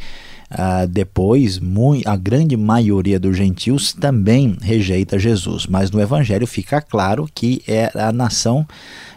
Ah, 0.51 0.87
depois, 0.87 1.59
a 2.05 2.15
grande 2.15 2.57
maioria 2.57 3.19
dos 3.19 3.37
gentios 3.37 3.93
também 3.93 4.57
rejeita 4.59 5.19
Jesus, 5.19 5.67
mas 5.67 5.91
no 5.91 6.01
Evangelho 6.01 6.47
fica 6.47 6.81
claro 6.81 7.29
que 7.33 7.61
é 7.67 7.91
a 7.93 8.11
nação 8.11 8.65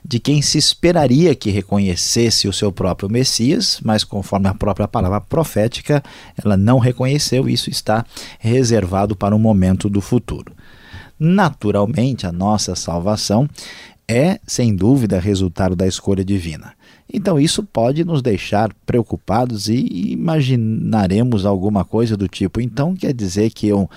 de 0.05 0.19
quem 0.19 0.43
se 0.43 0.59
esperaria 0.59 1.35
que 1.35 1.51
reconhecesse 1.51 2.47
o 2.47 2.53
seu 2.53 2.71
próprio 2.71 3.09
Messias, 3.09 3.81
mas 3.83 4.05
conforme 4.05 4.49
a 4.49 4.55
própria 4.55 4.87
palavra 4.87 5.21
profética, 5.21 6.03
ela 6.45 6.57
não 6.57 6.79
reconheceu, 6.79 7.49
isso 7.49 7.71
está 7.71 8.05
reservado 8.39 9.17
para 9.17 9.35
um 9.35 9.39
momento 9.39 9.89
do 9.89 10.03
futuro. 10.03 10.53
Naturalmente, 11.19 12.27
a 12.27 12.33
nossa 12.33 12.75
salvação 12.75 13.49
é, 14.07 14.39
sem 14.47 14.75
dúvida, 14.75 15.19
resultado 15.19 15.75
da 15.75 15.87
escolha 15.87 16.25
divina. 16.25 16.75
Então, 17.13 17.39
isso 17.39 17.63
pode 17.63 18.05
nos 18.05 18.23
deixar 18.23 18.73
preocupados 18.87 19.69
e 19.69 20.13
imaginaremos 20.13 21.47
alguma 21.47 21.85
coisa 21.85 22.17
do 22.17 22.29
tipo: 22.29 22.61
então 22.61 22.95
quer 22.95 23.13
dizer 23.13 23.51
que 23.51 23.69
eu 23.69 23.89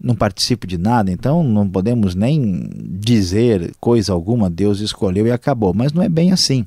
não 0.00 0.14
participo 0.14 0.66
de 0.66 0.76
nada, 0.76 1.10
então 1.10 1.42
não 1.42 1.68
podemos 1.68 2.14
nem 2.14 2.68
dizer 2.74 3.72
coisa 3.80 4.12
alguma, 4.12 4.50
Deus 4.50 4.80
escolheu 4.80 5.26
e 5.26 5.32
acabou. 5.32 5.72
Mas 5.72 5.92
não 5.92 6.02
é 6.02 6.08
bem 6.08 6.32
assim. 6.32 6.66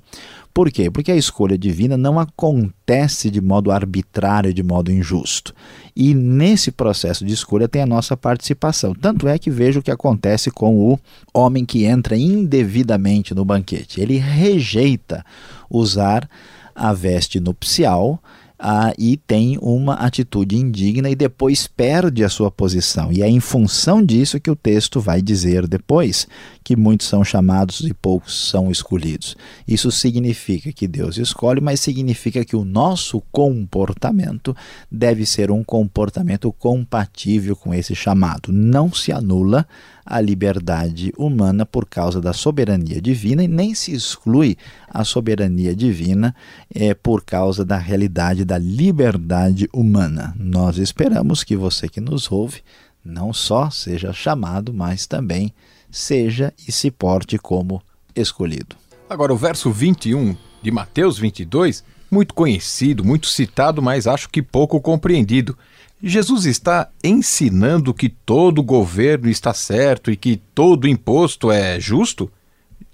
Por 0.58 0.72
quê? 0.72 0.90
Porque 0.90 1.12
a 1.12 1.16
escolha 1.16 1.56
divina 1.56 1.96
não 1.96 2.20
acontece 2.20 3.30
de 3.30 3.40
modo 3.40 3.70
arbitrário, 3.70 4.52
de 4.52 4.64
modo 4.64 4.92
injusto. 4.92 5.54
E 5.96 6.16
nesse 6.16 6.72
processo 6.72 7.24
de 7.24 7.32
escolha 7.32 7.68
tem 7.68 7.84
a 7.84 7.86
nossa 7.86 8.18
participação. 8.18 8.96
Tanto 8.96 9.28
é 9.28 9.38
que 9.38 9.52
veja 9.52 9.80
o 9.80 9.84
que 9.84 9.92
acontece 9.92 10.50
com 10.50 10.76
o 10.76 11.00
homem 11.32 11.64
que 11.64 11.86
entra 11.86 12.18
indevidamente 12.18 13.36
no 13.36 13.46
banquete. 13.46 14.02
Ele 14.02 14.18
rejeita 14.18 15.24
usar 15.70 16.28
a 16.74 16.92
veste 16.92 17.40
nupcial 17.40 18.20
ah, 18.60 18.94
e 18.98 19.18
tem 19.18 19.58
uma 19.62 19.94
atitude 19.96 20.58
indigna 20.58 21.10
e 21.10 21.16
depois 21.16 21.68
perde 21.68 22.24
a 22.24 22.30
sua 22.30 22.50
posição. 22.50 23.12
E 23.12 23.22
é 23.22 23.30
em 23.30 23.40
função 23.40 24.04
disso 24.04 24.40
que 24.40 24.50
o 24.50 24.56
texto 24.56 25.00
vai 25.00 25.22
dizer 25.22 25.68
depois 25.68 26.28
que 26.64 26.76
muitos 26.76 27.08
são 27.08 27.24
chamados 27.24 27.82
e 27.82 27.94
poucos 27.94 28.50
são 28.50 28.72
escolhidos. 28.72 29.36
Isso 29.68 29.92
significa 29.92 30.72
que 30.72 30.88
Deus 30.88 31.18
escolhe, 31.18 31.62
mas 31.62 31.80
significa 31.80 32.44
que 32.44 32.56
o 32.56 32.66
nosso 32.66 33.22
comportamento 33.32 34.56
deve 34.92 35.26
ser 35.26 35.52
um 35.52 35.64
comportamento 35.64 36.52
compatível 36.52 37.56
com 37.56 37.74
esse 37.74 37.96
chamado. 37.96 38.52
Não 38.52 38.92
se 38.92 39.12
anula 39.12 39.68
a 40.10 40.22
liberdade 40.22 41.14
humana 41.18 41.66
por 41.66 41.86
causa 41.86 42.22
da 42.22 42.32
soberania 42.32 43.02
divina 43.02 43.44
e 43.44 43.48
nem 43.48 43.76
se 43.76 43.94
exclui 43.94 44.58
a 44.88 45.04
soberania 45.04 45.76
divina 45.76 46.34
é, 46.74 46.94
por 46.94 47.24
causa 47.24 47.66
da 47.66 47.78
realidade 47.78 48.46
da 48.46 48.58
liberdade 48.58 49.68
humana. 49.74 50.34
Nós 50.40 50.78
esperamos 50.78 51.44
que 51.44 51.58
você 51.58 51.90
que 51.90 52.00
nos 52.00 52.32
ouve 52.32 52.62
não 53.04 53.34
só 53.34 53.70
seja 53.70 54.14
chamado, 54.14 54.74
mas 54.74 55.06
também 55.06 55.54
seja 55.92 56.54
e 56.68 56.72
se 56.72 56.90
porte 56.90 57.38
como 57.38 57.82
escolhido. 58.16 58.76
Agora, 59.10 59.34
o 59.34 59.38
verso 59.38 59.72
21 59.72 60.36
de 60.62 60.72
Mateus 60.72 61.18
22, 61.18 61.84
muito 62.10 62.34
conhecido, 62.34 63.04
muito 63.04 63.28
citado, 63.28 63.82
mas 63.82 64.08
acho 64.08 64.30
que 64.30 64.42
pouco 64.42 64.80
compreendido. 64.82 65.58
Jesus 66.02 66.46
está 66.46 66.90
ensinando 67.04 67.94
que 67.94 68.08
todo 68.08 68.62
governo 68.62 69.30
está 69.30 69.54
certo 69.54 70.12
e 70.12 70.16
que 70.16 70.38
todo 70.54 70.88
imposto 70.88 71.52
é 71.52 71.80
justo? 71.80 72.32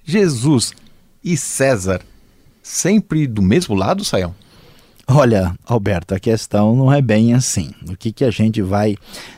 Jesus 0.05 0.73
e 1.23 1.35
César 1.35 2.01
sempre 2.63 3.27
do 3.27 3.41
mesmo 3.41 3.75
lado, 3.75 4.05
Saião? 4.05 4.33
Olha, 5.05 5.53
Alberto, 5.65 6.15
a 6.15 6.19
questão 6.19 6.77
não 6.77 6.89
é 6.91 7.01
bem 7.01 7.33
assim. 7.33 7.71
O 7.89 7.97
que, 7.97 8.13
que 8.13 8.23
a 8.23 8.31
gente 8.31 8.61
vai 8.61 8.95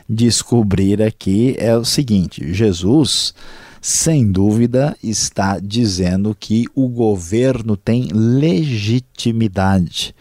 descobrir 0.08 1.02
aqui 1.02 1.56
é 1.58 1.76
o 1.76 1.84
seguinte: 1.84 2.54
Jesus, 2.54 3.34
sem 3.82 4.30
dúvida, 4.30 4.96
está 5.02 5.58
dizendo 5.58 6.36
que 6.38 6.66
o 6.72 6.86
governo 6.88 7.76
tem 7.76 8.06
legitimidade 8.12 10.14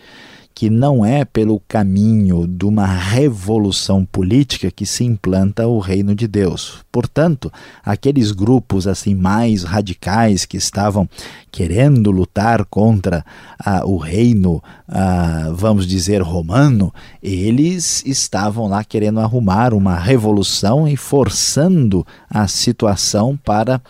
que 0.56 0.70
não 0.70 1.06
é 1.06 1.26
pelo 1.26 1.60
caminho 1.68 2.48
de 2.48 2.64
uma 2.64 2.86
revolução 2.86 4.06
política 4.06 4.72
que 4.72 4.86
se 4.86 5.04
implanta 5.04 5.68
o 5.68 5.80
reino 5.80 6.16
de 6.16 6.30
Deus. 6.30 6.80
Portanto, 6.90 7.52
aqueles 7.84 8.32
grupos 8.32 8.88
assim 8.88 9.14
mais 9.14 9.64
radicais 9.64 10.46
que 10.46 10.56
estavam 10.56 11.10
querendo 11.52 12.10
lutar 12.10 12.64
contra 12.64 13.26
ah, 13.60 13.86
o 13.86 13.98
reino, 13.98 14.64
ah, 14.88 15.52
vamos 15.54 15.86
dizer, 15.86 16.22
romano, 16.22 16.94
eles 17.22 18.02
estavam 18.06 18.70
lá 18.70 18.82
querendo 18.82 19.20
arrumar 19.20 19.74
uma 19.74 20.00
revolução 20.00 20.88
e 20.88 20.96
forçando 20.96 22.08
a 22.30 22.48
situação 22.48 23.36
para 23.36 23.82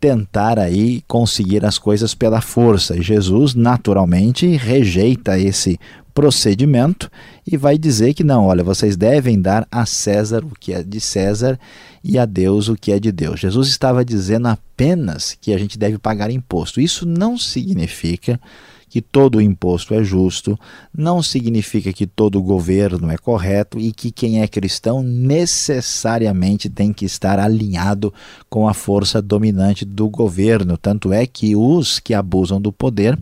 tentar 0.00 0.58
aí 0.58 1.02
conseguir 1.06 1.64
as 1.64 1.78
coisas 1.78 2.14
pela 2.14 2.40
força. 2.40 3.00
Jesus 3.00 3.54
naturalmente 3.54 4.46
rejeita 4.56 5.38
esse 5.38 5.78
procedimento 6.20 7.10
e 7.46 7.56
vai 7.56 7.78
dizer 7.78 8.12
que 8.12 8.22
não, 8.22 8.44
olha, 8.44 8.62
vocês 8.62 8.94
devem 8.94 9.40
dar 9.40 9.66
a 9.72 9.86
César 9.86 10.44
o 10.44 10.50
que 10.50 10.74
é 10.74 10.82
de 10.82 11.00
César 11.00 11.58
e 12.04 12.18
a 12.18 12.26
Deus 12.26 12.68
o 12.68 12.76
que 12.76 12.92
é 12.92 13.00
de 13.00 13.10
Deus. 13.10 13.40
Jesus 13.40 13.68
estava 13.68 14.04
dizendo 14.04 14.48
apenas 14.48 15.34
que 15.40 15.50
a 15.54 15.56
gente 15.58 15.78
deve 15.78 15.96
pagar 15.96 16.30
imposto. 16.30 16.78
Isso 16.78 17.06
não 17.06 17.38
significa 17.38 18.38
que 18.86 19.00
todo 19.00 19.40
imposto 19.40 19.94
é 19.94 20.04
justo, 20.04 20.60
não 20.94 21.22
significa 21.22 21.90
que 21.90 22.06
todo 22.06 22.42
governo 22.42 23.10
é 23.10 23.16
correto 23.16 23.80
e 23.80 23.90
que 23.90 24.10
quem 24.10 24.42
é 24.42 24.48
cristão 24.48 25.02
necessariamente 25.02 26.68
tem 26.68 26.92
que 26.92 27.06
estar 27.06 27.38
alinhado 27.38 28.12
com 28.50 28.68
a 28.68 28.74
força 28.74 29.22
dominante 29.22 29.86
do 29.86 30.06
governo. 30.10 30.76
Tanto 30.76 31.14
é 31.14 31.26
que 31.26 31.56
os 31.56 31.98
que 31.98 32.12
abusam 32.12 32.60
do 32.60 32.70
poder 32.70 33.18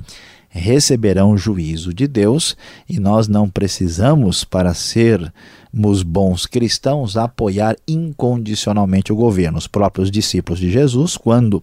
receberão 0.48 1.37
juízo 1.37 1.92
de 1.92 2.06
Deus 2.06 2.56
e 2.88 2.98
nós 2.98 3.28
não 3.28 3.48
precisamos, 3.48 4.44
para 4.44 4.74
sermos 4.74 6.02
bons 6.02 6.46
cristãos, 6.46 7.16
apoiar 7.16 7.76
incondicionalmente 7.87 9.12
o 9.12 9.16
governo. 9.16 9.58
Os 9.58 9.66
próprios 9.66 10.11
discípulos 10.11 10.58
de 10.58 10.70
Jesus, 10.70 11.16
quando 11.16 11.62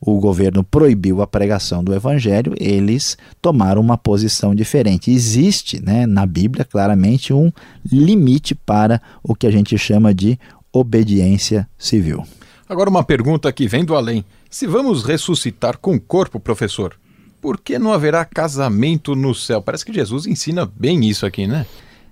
o 0.00 0.18
governo 0.18 0.64
proibiu 0.64 1.22
a 1.22 1.26
pregação 1.26 1.84
do 1.84 1.94
evangelho, 1.94 2.54
eles 2.58 3.16
tomaram 3.40 3.80
uma 3.80 3.98
posição 3.98 4.54
diferente. 4.54 5.10
Existe 5.10 5.82
né, 5.82 6.06
na 6.06 6.26
Bíblia 6.26 6.64
claramente 6.64 7.32
um 7.32 7.52
limite 7.90 8.54
para 8.54 9.00
o 9.22 9.34
que 9.34 9.46
a 9.46 9.50
gente 9.50 9.76
chama 9.76 10.14
de 10.14 10.38
obediência 10.72 11.68
civil. 11.78 12.24
Agora, 12.68 12.88
uma 12.88 13.04
pergunta 13.04 13.52
que 13.52 13.68
vem 13.68 13.84
do 13.84 13.94
além. 13.94 14.24
Se 14.48 14.66
vamos 14.66 15.04
ressuscitar 15.04 15.76
com 15.76 15.94
o 15.94 16.00
corpo, 16.00 16.40
professor, 16.40 16.96
por 17.42 17.60
que 17.60 17.76
não 17.76 17.92
haverá 17.92 18.24
casamento 18.24 19.16
no 19.16 19.34
céu? 19.34 19.60
Parece 19.60 19.84
que 19.84 19.92
Jesus 19.92 20.26
ensina 20.26 20.64
bem 20.64 21.04
isso 21.04 21.26
aqui, 21.26 21.44
né? 21.44 21.66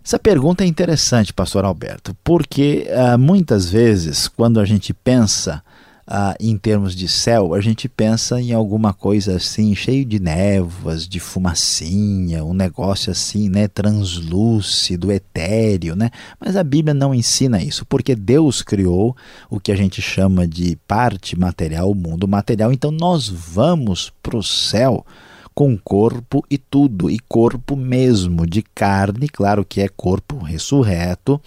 Essa 0.04 0.18
pergunta 0.18 0.64
é 0.64 0.66
interessante, 0.66 1.32
pastor 1.32 1.64
Alberto, 1.64 2.16
porque 2.24 2.88
uh, 2.88 3.16
muitas 3.16 3.70
vezes, 3.70 4.26
quando 4.26 4.58
a 4.58 4.64
gente 4.64 4.92
pensa 4.92 5.62
uh, 6.10 6.34
em 6.40 6.58
termos 6.58 6.94
de 6.94 7.08
céu, 7.08 7.54
a 7.54 7.60
gente 7.60 7.88
pensa 7.88 8.40
em 8.40 8.52
alguma 8.52 8.92
coisa 8.92 9.36
assim, 9.36 9.74
cheio 9.74 10.04
de 10.04 10.18
névoas, 10.18 11.06
de 11.06 11.20
fumacinha, 11.20 12.44
um 12.44 12.52
negócio 12.52 13.12
assim, 13.12 13.48
né, 13.48 13.68
translúcido, 13.68 15.12
etéreo, 15.12 15.94
né? 15.94 16.10
Mas 16.40 16.56
a 16.56 16.64
Bíblia 16.64 16.92
não 16.92 17.14
ensina 17.14 17.62
isso, 17.62 17.86
porque 17.86 18.16
Deus 18.16 18.60
criou 18.60 19.16
o 19.48 19.60
que 19.60 19.70
a 19.70 19.76
gente 19.76 20.02
chama 20.02 20.46
de 20.46 20.76
parte 20.88 21.38
material, 21.38 21.90
o 21.90 21.94
mundo 21.94 22.26
material. 22.26 22.72
Então 22.72 22.90
nós 22.90 23.28
vamos 23.28 24.12
para 24.22 24.36
o 24.36 24.42
céu 24.42 25.06
com 25.54 25.76
corpo 25.76 26.44
e 26.50 26.56
tudo, 26.56 27.10
e 27.10 27.18
corpo 27.18 27.76
mesmo, 27.76 28.46
de 28.46 28.62
carne, 28.62 29.28
claro 29.28 29.64
que 29.64 29.80
é 29.80 29.88
corpo 29.88 30.38
ressurreto, 30.38 31.40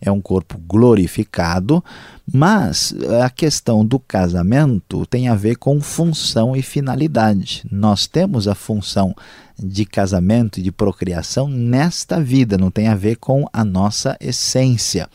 é 0.00 0.10
um 0.10 0.20
corpo 0.20 0.58
glorificado, 0.58 1.84
mas 2.32 2.94
a 3.22 3.28
questão 3.30 3.84
do 3.84 3.98
casamento 3.98 5.04
tem 5.06 5.28
a 5.28 5.34
ver 5.34 5.56
com 5.56 5.80
função 5.80 6.56
e 6.56 6.62
finalidade. 6.62 7.64
Nós 7.70 8.06
temos 8.06 8.46
a 8.48 8.54
função 8.54 9.14
de 9.58 9.84
casamento 9.84 10.60
e 10.60 10.62
de 10.62 10.70
procriação 10.70 11.48
nesta 11.48 12.20
vida, 12.20 12.56
não 12.56 12.70
tem 12.70 12.88
a 12.88 12.94
ver 12.94 13.16
com 13.16 13.46
a 13.52 13.64
nossa 13.64 14.16
essência 14.20 15.08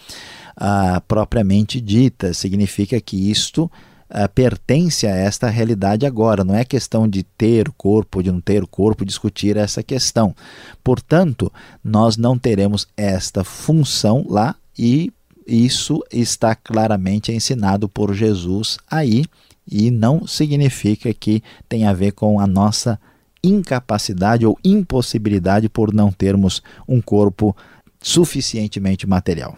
ah, 0.56 1.02
propriamente 1.08 1.80
dita. 1.80 2.34
Significa 2.34 3.00
que 3.00 3.32
isto 3.32 3.72
uh, 4.14 4.30
pertence 4.34 5.08
a 5.08 5.16
esta 5.16 5.50
realidade 5.50 6.06
agora. 6.06 6.44
Não 6.44 6.56
é 6.56 6.64
questão 6.64 7.08
de 7.08 7.24
ter 7.24 7.70
corpo, 7.72 8.22
de 8.22 8.32
não 8.32 8.40
ter 8.40 8.66
corpo, 8.68 9.06
discutir 9.06 9.58
essa 9.58 9.82
questão. 9.82 10.36
Portanto, 10.84 11.52
nós 11.84 12.16
não 12.16 12.38
teremos 12.38 12.88
esta 12.96 13.44
função 13.44 14.26
lá 14.30 14.56
e 14.78 15.12
isso 15.48 16.04
está 16.12 16.56
claramente 16.56 17.32
ensinado 17.32 17.90
por 17.90 18.14
Jesus 18.14 18.78
aí 18.90 19.26
e 19.70 19.90
não 19.92 20.28
significa 20.28 21.14
que 21.14 21.42
tem 21.68 21.86
a 21.86 21.94
ver 21.94 22.12
com 22.12 22.40
a 22.40 22.48
nossa 22.48 23.00
incapacidade 23.44 24.46
ou 24.46 24.58
impossibilidade 24.64 25.68
por 25.68 25.94
não 25.94 26.12
termos 26.12 26.62
um 26.88 27.02
corpo 27.02 27.56
suficientemente 28.02 29.08
material. 29.08 29.58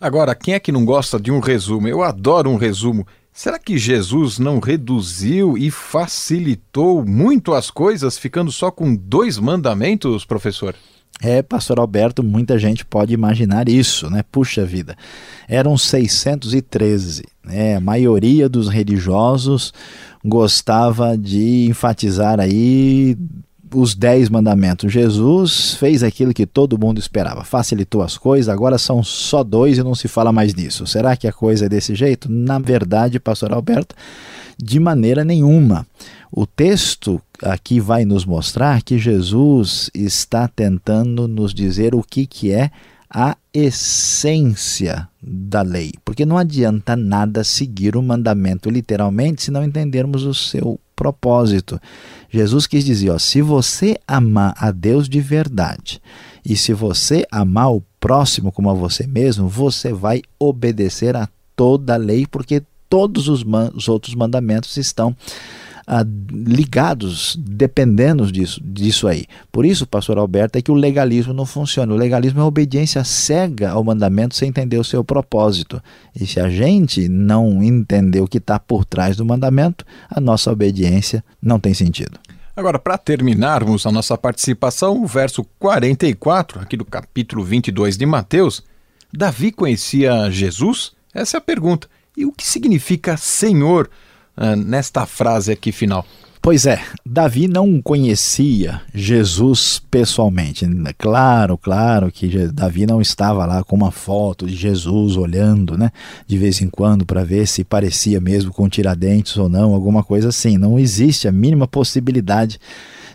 Agora, 0.00 0.34
quem 0.34 0.54
é 0.54 0.60
que 0.60 0.70
não 0.70 0.84
gosta 0.84 1.18
de 1.18 1.30
um 1.32 1.40
resumo? 1.40 1.88
Eu 1.88 2.02
adoro 2.02 2.50
um 2.50 2.56
resumo. 2.56 3.06
Será 3.36 3.58
que 3.58 3.76
Jesus 3.76 4.38
não 4.38 4.58
reduziu 4.60 5.58
e 5.58 5.70
facilitou 5.70 7.04
muito 7.04 7.52
as 7.52 7.70
coisas, 7.70 8.16
ficando 8.16 8.50
só 8.50 8.70
com 8.70 8.96
dois 8.96 9.38
mandamentos, 9.38 10.24
professor? 10.24 10.74
É, 11.20 11.42
pastor 11.42 11.78
Alberto, 11.78 12.22
muita 12.22 12.58
gente 12.58 12.82
pode 12.82 13.12
imaginar 13.12 13.68
isso, 13.68 14.08
né? 14.08 14.24
Puxa 14.32 14.64
vida. 14.64 14.96
Eram 15.46 15.76
613, 15.76 17.24
né? 17.44 17.76
A 17.76 17.80
maioria 17.80 18.48
dos 18.48 18.70
religiosos 18.70 19.70
gostava 20.24 21.14
de 21.14 21.66
enfatizar 21.68 22.40
aí 22.40 23.18
os 23.74 23.94
dez 23.94 24.28
mandamentos. 24.28 24.92
Jesus 24.92 25.74
fez 25.74 26.02
aquilo 26.02 26.32
que 26.32 26.46
todo 26.46 26.78
mundo 26.78 26.98
esperava, 26.98 27.44
facilitou 27.44 28.02
as 28.02 28.16
coisas, 28.16 28.48
agora 28.48 28.78
são 28.78 29.02
só 29.02 29.42
dois 29.42 29.78
e 29.78 29.82
não 29.82 29.94
se 29.94 30.08
fala 30.08 30.32
mais 30.32 30.54
disso. 30.54 30.86
Será 30.86 31.16
que 31.16 31.26
a 31.26 31.32
coisa 31.32 31.66
é 31.66 31.68
desse 31.68 31.94
jeito? 31.94 32.30
Na 32.30 32.58
verdade, 32.58 33.18
pastor 33.18 33.52
Alberto, 33.52 33.94
de 34.58 34.78
maneira 34.78 35.24
nenhuma. 35.24 35.86
O 36.30 36.46
texto 36.46 37.20
aqui 37.42 37.80
vai 37.80 38.04
nos 38.04 38.24
mostrar 38.24 38.82
que 38.82 38.98
Jesus 38.98 39.90
está 39.94 40.48
tentando 40.48 41.28
nos 41.28 41.54
dizer 41.54 41.94
o 41.94 42.02
que, 42.02 42.26
que 42.26 42.52
é 42.52 42.70
a 43.08 43.36
essência 43.54 45.08
da 45.22 45.62
lei. 45.62 45.92
Porque 46.04 46.26
não 46.26 46.36
adianta 46.36 46.96
nada 46.96 47.44
seguir 47.44 47.96
o 47.96 48.02
mandamento 48.02 48.68
literalmente 48.68 49.42
se 49.42 49.50
não 49.50 49.64
entendermos 49.64 50.24
o 50.24 50.34
seu 50.34 50.80
propósito. 50.94 51.80
Jesus 52.30 52.66
quis 52.66 52.84
dizer: 52.84 53.10
ó, 53.10 53.18
se 53.18 53.40
você 53.42 53.98
amar 54.06 54.54
a 54.56 54.70
Deus 54.70 55.08
de 55.08 55.20
verdade 55.20 56.00
e 56.44 56.56
se 56.56 56.72
você 56.72 57.26
amar 57.30 57.72
o 57.72 57.82
próximo 58.00 58.52
como 58.52 58.70
a 58.70 58.74
você 58.74 59.06
mesmo, 59.06 59.48
você 59.48 59.92
vai 59.92 60.22
obedecer 60.38 61.16
a 61.16 61.28
toda 61.54 61.94
a 61.94 61.96
lei, 61.96 62.26
porque 62.26 62.62
todos 62.88 63.28
os, 63.28 63.44
os 63.74 63.88
outros 63.88 64.14
mandamentos 64.14 64.76
estão 64.76 65.16
ah, 65.86 66.04
ligados, 66.30 67.36
dependendo 67.38 68.30
disso, 68.32 68.60
disso 68.64 69.06
aí. 69.06 69.26
Por 69.52 69.64
isso, 69.64 69.86
pastor 69.86 70.18
Alberto, 70.18 70.58
é 70.58 70.62
que 70.62 70.70
o 70.70 70.74
legalismo 70.74 71.32
não 71.32 71.46
funciona. 71.46 71.92
O 71.94 71.96
legalismo 71.96 72.40
é 72.40 72.42
a 72.42 72.46
obediência 72.46 73.04
cega 73.04 73.70
ao 73.70 73.84
mandamento 73.84 74.34
sem 74.34 74.48
entender 74.48 74.78
o 74.78 74.84
seu 74.84 75.04
propósito. 75.04 75.80
E 76.18 76.26
se 76.26 76.40
a 76.40 76.48
gente 76.48 77.08
não 77.08 77.62
entender 77.62 78.20
o 78.20 78.26
que 78.26 78.38
está 78.38 78.58
por 78.58 78.84
trás 78.84 79.16
do 79.16 79.24
mandamento, 79.24 79.84
a 80.10 80.20
nossa 80.20 80.50
obediência 80.50 81.24
não 81.40 81.60
tem 81.60 81.72
sentido. 81.72 82.18
Agora, 82.56 82.78
para 82.78 82.98
terminarmos 82.98 83.86
a 83.86 83.92
nossa 83.92 84.16
participação, 84.18 85.02
o 85.02 85.06
verso 85.06 85.44
44, 85.58 86.58
aqui 86.58 86.76
do 86.76 86.86
capítulo 86.86 87.44
22 87.44 87.96
de 87.96 88.06
Mateus, 88.06 88.64
Davi 89.12 89.52
conhecia 89.52 90.30
Jesus? 90.30 90.92
Essa 91.14 91.36
é 91.36 91.38
a 91.38 91.42
pergunta. 91.42 91.86
E 92.16 92.24
o 92.24 92.32
que 92.32 92.46
significa 92.46 93.16
Senhor? 93.16 93.88
Uh, 94.36 94.56
nesta 94.56 95.06
frase 95.06 95.52
aqui 95.52 95.72
final? 95.72 96.04
Pois 96.46 96.64
é, 96.64 96.80
Davi 97.04 97.48
não 97.48 97.82
conhecia 97.82 98.80
Jesus 98.94 99.82
pessoalmente. 99.90 100.64
Claro, 100.96 101.58
claro 101.58 102.12
que 102.12 102.46
Davi 102.52 102.86
não 102.86 103.00
estava 103.00 103.44
lá 103.44 103.64
com 103.64 103.74
uma 103.74 103.90
foto 103.90 104.46
de 104.46 104.54
Jesus 104.54 105.16
olhando, 105.16 105.76
né, 105.76 105.90
de 106.24 106.38
vez 106.38 106.62
em 106.62 106.70
quando 106.70 107.04
para 107.04 107.24
ver 107.24 107.48
se 107.48 107.64
parecia 107.64 108.20
mesmo 108.20 108.52
com 108.52 108.68
Tiradentes 108.68 109.36
ou 109.36 109.48
não, 109.48 109.74
alguma 109.74 110.04
coisa 110.04 110.28
assim. 110.28 110.56
Não 110.56 110.78
existe 110.78 111.26
a 111.26 111.32
mínima 111.32 111.66
possibilidade 111.66 112.60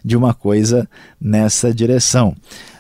de 0.03 0.17
uma 0.17 0.33
coisa 0.33 0.85
nessa 1.17 1.73
direção. 1.73 2.35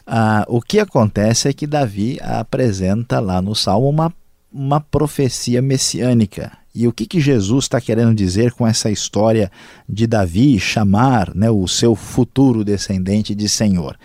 Ah, 0.05 0.43
o 0.49 0.59
que 0.59 0.79
acontece 0.79 1.47
é 1.47 1.53
que 1.53 1.65
Davi 1.65 2.19
apresenta 2.21 3.21
lá 3.21 3.41
no 3.41 3.55
Salmo 3.55 3.87
uma, 3.87 4.13
uma 4.51 4.81
profecia 4.81 5.61
messiânica. 5.61 6.60
E 6.73 6.87
o 6.87 6.93
que, 6.93 7.05
que 7.05 7.19
Jesus 7.19 7.65
está 7.65 7.81
querendo 7.81 8.15
dizer 8.15 8.53
com 8.53 8.65
essa 8.65 8.89
história 8.89 9.51
de 9.87 10.07
Davi 10.07 10.59
chamar 10.59 11.35
né, 11.35 11.49
o 11.49 11.67
seu 11.67 11.95
futuro 11.95 12.63
descendente 12.63 13.35
de 13.35 13.49
Senhor? 13.49 13.97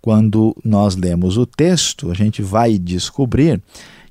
Quando 0.00 0.56
nós 0.64 0.94
lemos 0.94 1.36
o 1.36 1.44
texto, 1.44 2.10
a 2.10 2.14
gente 2.14 2.40
vai 2.42 2.78
descobrir 2.78 3.60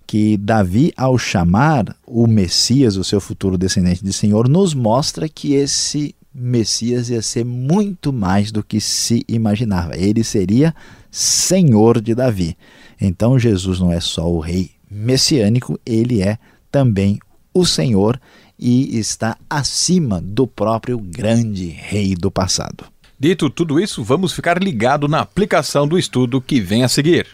que 0.05 0.37
Davi, 0.37 0.93
ao 0.95 1.17
chamar 1.17 1.95
o 2.05 2.27
Messias, 2.27 2.97
o 2.97 3.03
seu 3.03 3.21
futuro 3.21 3.57
descendente 3.57 4.03
de 4.03 4.13
Senhor, 4.13 4.47
nos 4.47 4.73
mostra 4.73 5.27
que 5.29 5.53
esse 5.53 6.13
Messias 6.33 7.09
ia 7.09 7.21
ser 7.21 7.45
muito 7.45 8.11
mais 8.11 8.51
do 8.51 8.61
que 8.61 8.81
se 8.81 9.23
imaginava. 9.25 9.97
Ele 9.97 10.21
seria 10.21 10.75
Senhor 11.09 12.01
de 12.01 12.13
Davi. 12.13 12.57
Então 12.99 13.39
Jesus 13.39 13.79
não 13.79 13.91
é 13.91 14.01
só 14.01 14.29
o 14.29 14.39
rei 14.39 14.71
messiânico, 14.91 15.79
ele 15.85 16.21
é 16.21 16.37
também 16.69 17.19
o 17.55 17.65
Senhor 17.65 18.19
e 18.59 18.97
está 18.99 19.37
acima 19.49 20.21
do 20.21 20.45
próprio 20.45 20.99
grande 20.99 21.67
rei 21.67 22.13
do 22.13 22.29
passado. 22.29 22.85
Dito 23.17 23.49
tudo 23.49 23.79
isso, 23.79 24.03
vamos 24.03 24.33
ficar 24.33 24.61
ligado 24.61 25.07
na 25.07 25.21
aplicação 25.21 25.87
do 25.87 25.97
estudo 25.97 26.41
que 26.41 26.59
vem 26.59 26.83
a 26.83 26.89
seguir. 26.89 27.27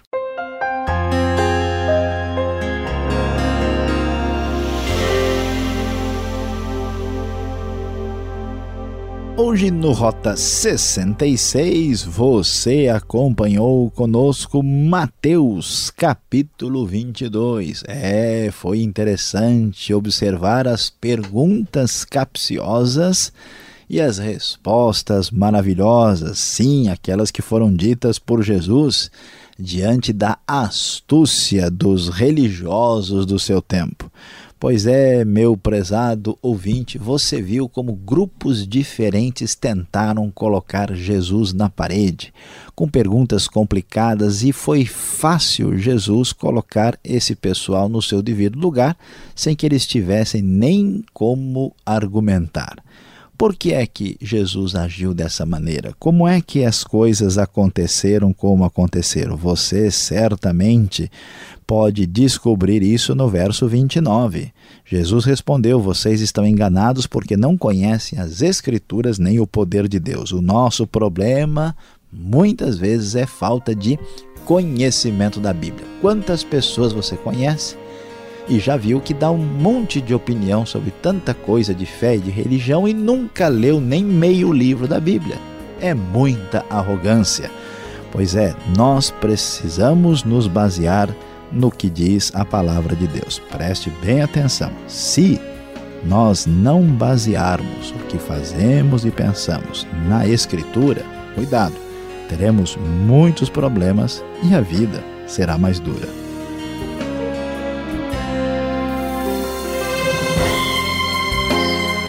Hoje 9.43 9.71
no 9.71 9.91
Rota 9.91 10.37
66 10.37 12.03
você 12.03 12.89
acompanhou 12.89 13.89
conosco 13.89 14.61
Mateus 14.61 15.89
capítulo 15.89 16.85
22. 16.85 17.83
É, 17.87 18.51
foi 18.51 18.83
interessante 18.83 19.95
observar 19.95 20.67
as 20.67 20.91
perguntas 20.91 22.05
capciosas 22.05 23.33
e 23.89 23.99
as 23.99 24.19
respostas 24.19 25.31
maravilhosas, 25.31 26.37
sim, 26.37 26.89
aquelas 26.89 27.31
que 27.31 27.41
foram 27.41 27.75
ditas 27.75 28.19
por 28.19 28.43
Jesus 28.43 29.09
diante 29.57 30.13
da 30.13 30.37
astúcia 30.47 31.69
dos 31.69 32.09
religiosos 32.09 33.25
do 33.25 33.39
seu 33.39 33.59
tempo. 33.59 34.11
Pois 34.61 34.85
é, 34.85 35.25
meu 35.25 35.57
prezado 35.57 36.37
ouvinte, 36.39 36.99
você 36.99 37.41
viu 37.41 37.67
como 37.67 37.95
grupos 37.95 38.67
diferentes 38.67 39.55
tentaram 39.55 40.29
colocar 40.29 40.93
Jesus 40.93 41.51
na 41.51 41.67
parede, 41.67 42.31
com 42.75 42.87
perguntas 42.87 43.47
complicadas, 43.47 44.43
e 44.43 44.53
foi 44.53 44.85
fácil 44.85 45.75
Jesus 45.79 46.31
colocar 46.31 46.95
esse 47.03 47.33
pessoal 47.33 47.89
no 47.89 48.03
seu 48.03 48.21
devido 48.21 48.59
lugar, 48.59 48.95
sem 49.35 49.55
que 49.55 49.65
eles 49.65 49.87
tivessem 49.87 50.43
nem 50.43 51.03
como 51.11 51.73
argumentar. 51.83 52.83
Por 53.41 53.55
que 53.55 53.73
é 53.73 53.87
que 53.87 54.17
Jesus 54.21 54.75
agiu 54.75 55.15
dessa 55.15 55.47
maneira? 55.47 55.95
Como 55.97 56.27
é 56.27 56.39
que 56.39 56.63
as 56.63 56.83
coisas 56.83 57.39
aconteceram 57.39 58.31
como 58.31 58.63
aconteceram? 58.63 59.35
Você 59.35 59.89
certamente 59.89 61.11
pode 61.65 62.05
descobrir 62.05 62.83
isso 62.83 63.15
no 63.15 63.27
verso 63.27 63.67
29. 63.67 64.53
Jesus 64.85 65.25
respondeu: 65.25 65.81
Vocês 65.81 66.21
estão 66.21 66.45
enganados 66.45 67.07
porque 67.07 67.35
não 67.35 67.57
conhecem 67.57 68.19
as 68.19 68.43
Escrituras 68.43 69.17
nem 69.17 69.39
o 69.39 69.47
poder 69.47 69.87
de 69.87 69.99
Deus. 69.99 70.31
O 70.31 70.39
nosso 70.39 70.85
problema, 70.85 71.75
muitas 72.13 72.77
vezes, 72.77 73.15
é 73.15 73.25
falta 73.25 73.73
de 73.73 73.97
conhecimento 74.45 75.39
da 75.39 75.51
Bíblia. 75.51 75.87
Quantas 75.99 76.43
pessoas 76.43 76.93
você 76.93 77.17
conhece 77.17 77.75
e 78.47 78.59
já 78.59 78.75
viu 78.77 78.99
que 78.99 79.13
dá 79.13 79.31
um 79.31 79.37
monte 79.37 80.01
de 80.01 80.13
opinião 80.13 80.65
sobre 80.65 80.91
tanta 80.91 81.33
coisa 81.33 81.73
de 81.73 81.85
fé 81.85 82.15
e 82.15 82.19
de 82.19 82.31
religião 82.31 82.87
e 82.87 82.93
nunca 82.93 83.47
leu 83.47 83.79
nem 83.79 84.03
meio 84.03 84.51
livro 84.51 84.87
da 84.87 84.99
Bíblia. 84.99 85.37
É 85.79 85.93
muita 85.93 86.65
arrogância. 86.69 87.49
Pois 88.11 88.35
é, 88.35 88.53
nós 88.77 89.09
precisamos 89.09 90.23
nos 90.23 90.47
basear 90.47 91.09
no 91.51 91.71
que 91.71 91.89
diz 91.89 92.31
a 92.33 92.45
palavra 92.45 92.95
de 92.95 93.07
Deus. 93.07 93.39
Preste 93.51 93.89
bem 94.01 94.21
atenção. 94.21 94.71
Se 94.87 95.39
nós 96.03 96.45
não 96.45 96.83
basearmos 96.83 97.91
o 97.91 97.99
que 98.07 98.17
fazemos 98.17 99.05
e 99.05 99.11
pensamos 99.11 99.87
na 100.07 100.27
Escritura, 100.27 101.03
cuidado, 101.35 101.75
teremos 102.27 102.75
muitos 102.75 103.49
problemas 103.49 104.23
e 104.43 104.55
a 104.55 104.61
vida 104.61 105.03
será 105.27 105.57
mais 105.57 105.79
dura. 105.79 106.20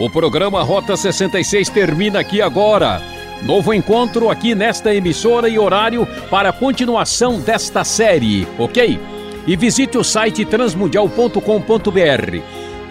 O 0.03 0.09
programa 0.09 0.61
Rota 0.61 0.97
66 0.97 1.69
termina 1.69 2.19
aqui 2.19 2.41
agora. 2.41 3.01
Novo 3.41 3.73
encontro 3.73 4.29
aqui 4.29 4.53
nesta 4.53 4.93
emissora 4.93 5.47
e 5.47 5.57
horário 5.57 6.05
para 6.29 6.49
a 6.49 6.51
continuação 6.51 7.39
desta 7.39 7.85
série, 7.85 8.45
ok? 8.59 8.99
E 9.47 9.55
visite 9.55 9.97
o 9.97 10.03
site 10.03 10.43
transmundial.com.br. 10.43 12.41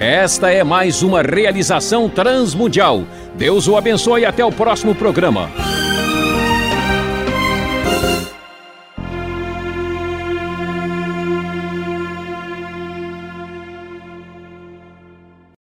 Esta 0.00 0.50
é 0.50 0.64
mais 0.64 1.02
uma 1.02 1.20
realização 1.20 2.08
transmundial. 2.08 3.02
Deus 3.34 3.68
o 3.68 3.76
abençoe 3.76 4.22
e 4.22 4.24
até 4.24 4.42
o 4.42 4.50
próximo 4.50 4.94
programa. 4.94 5.50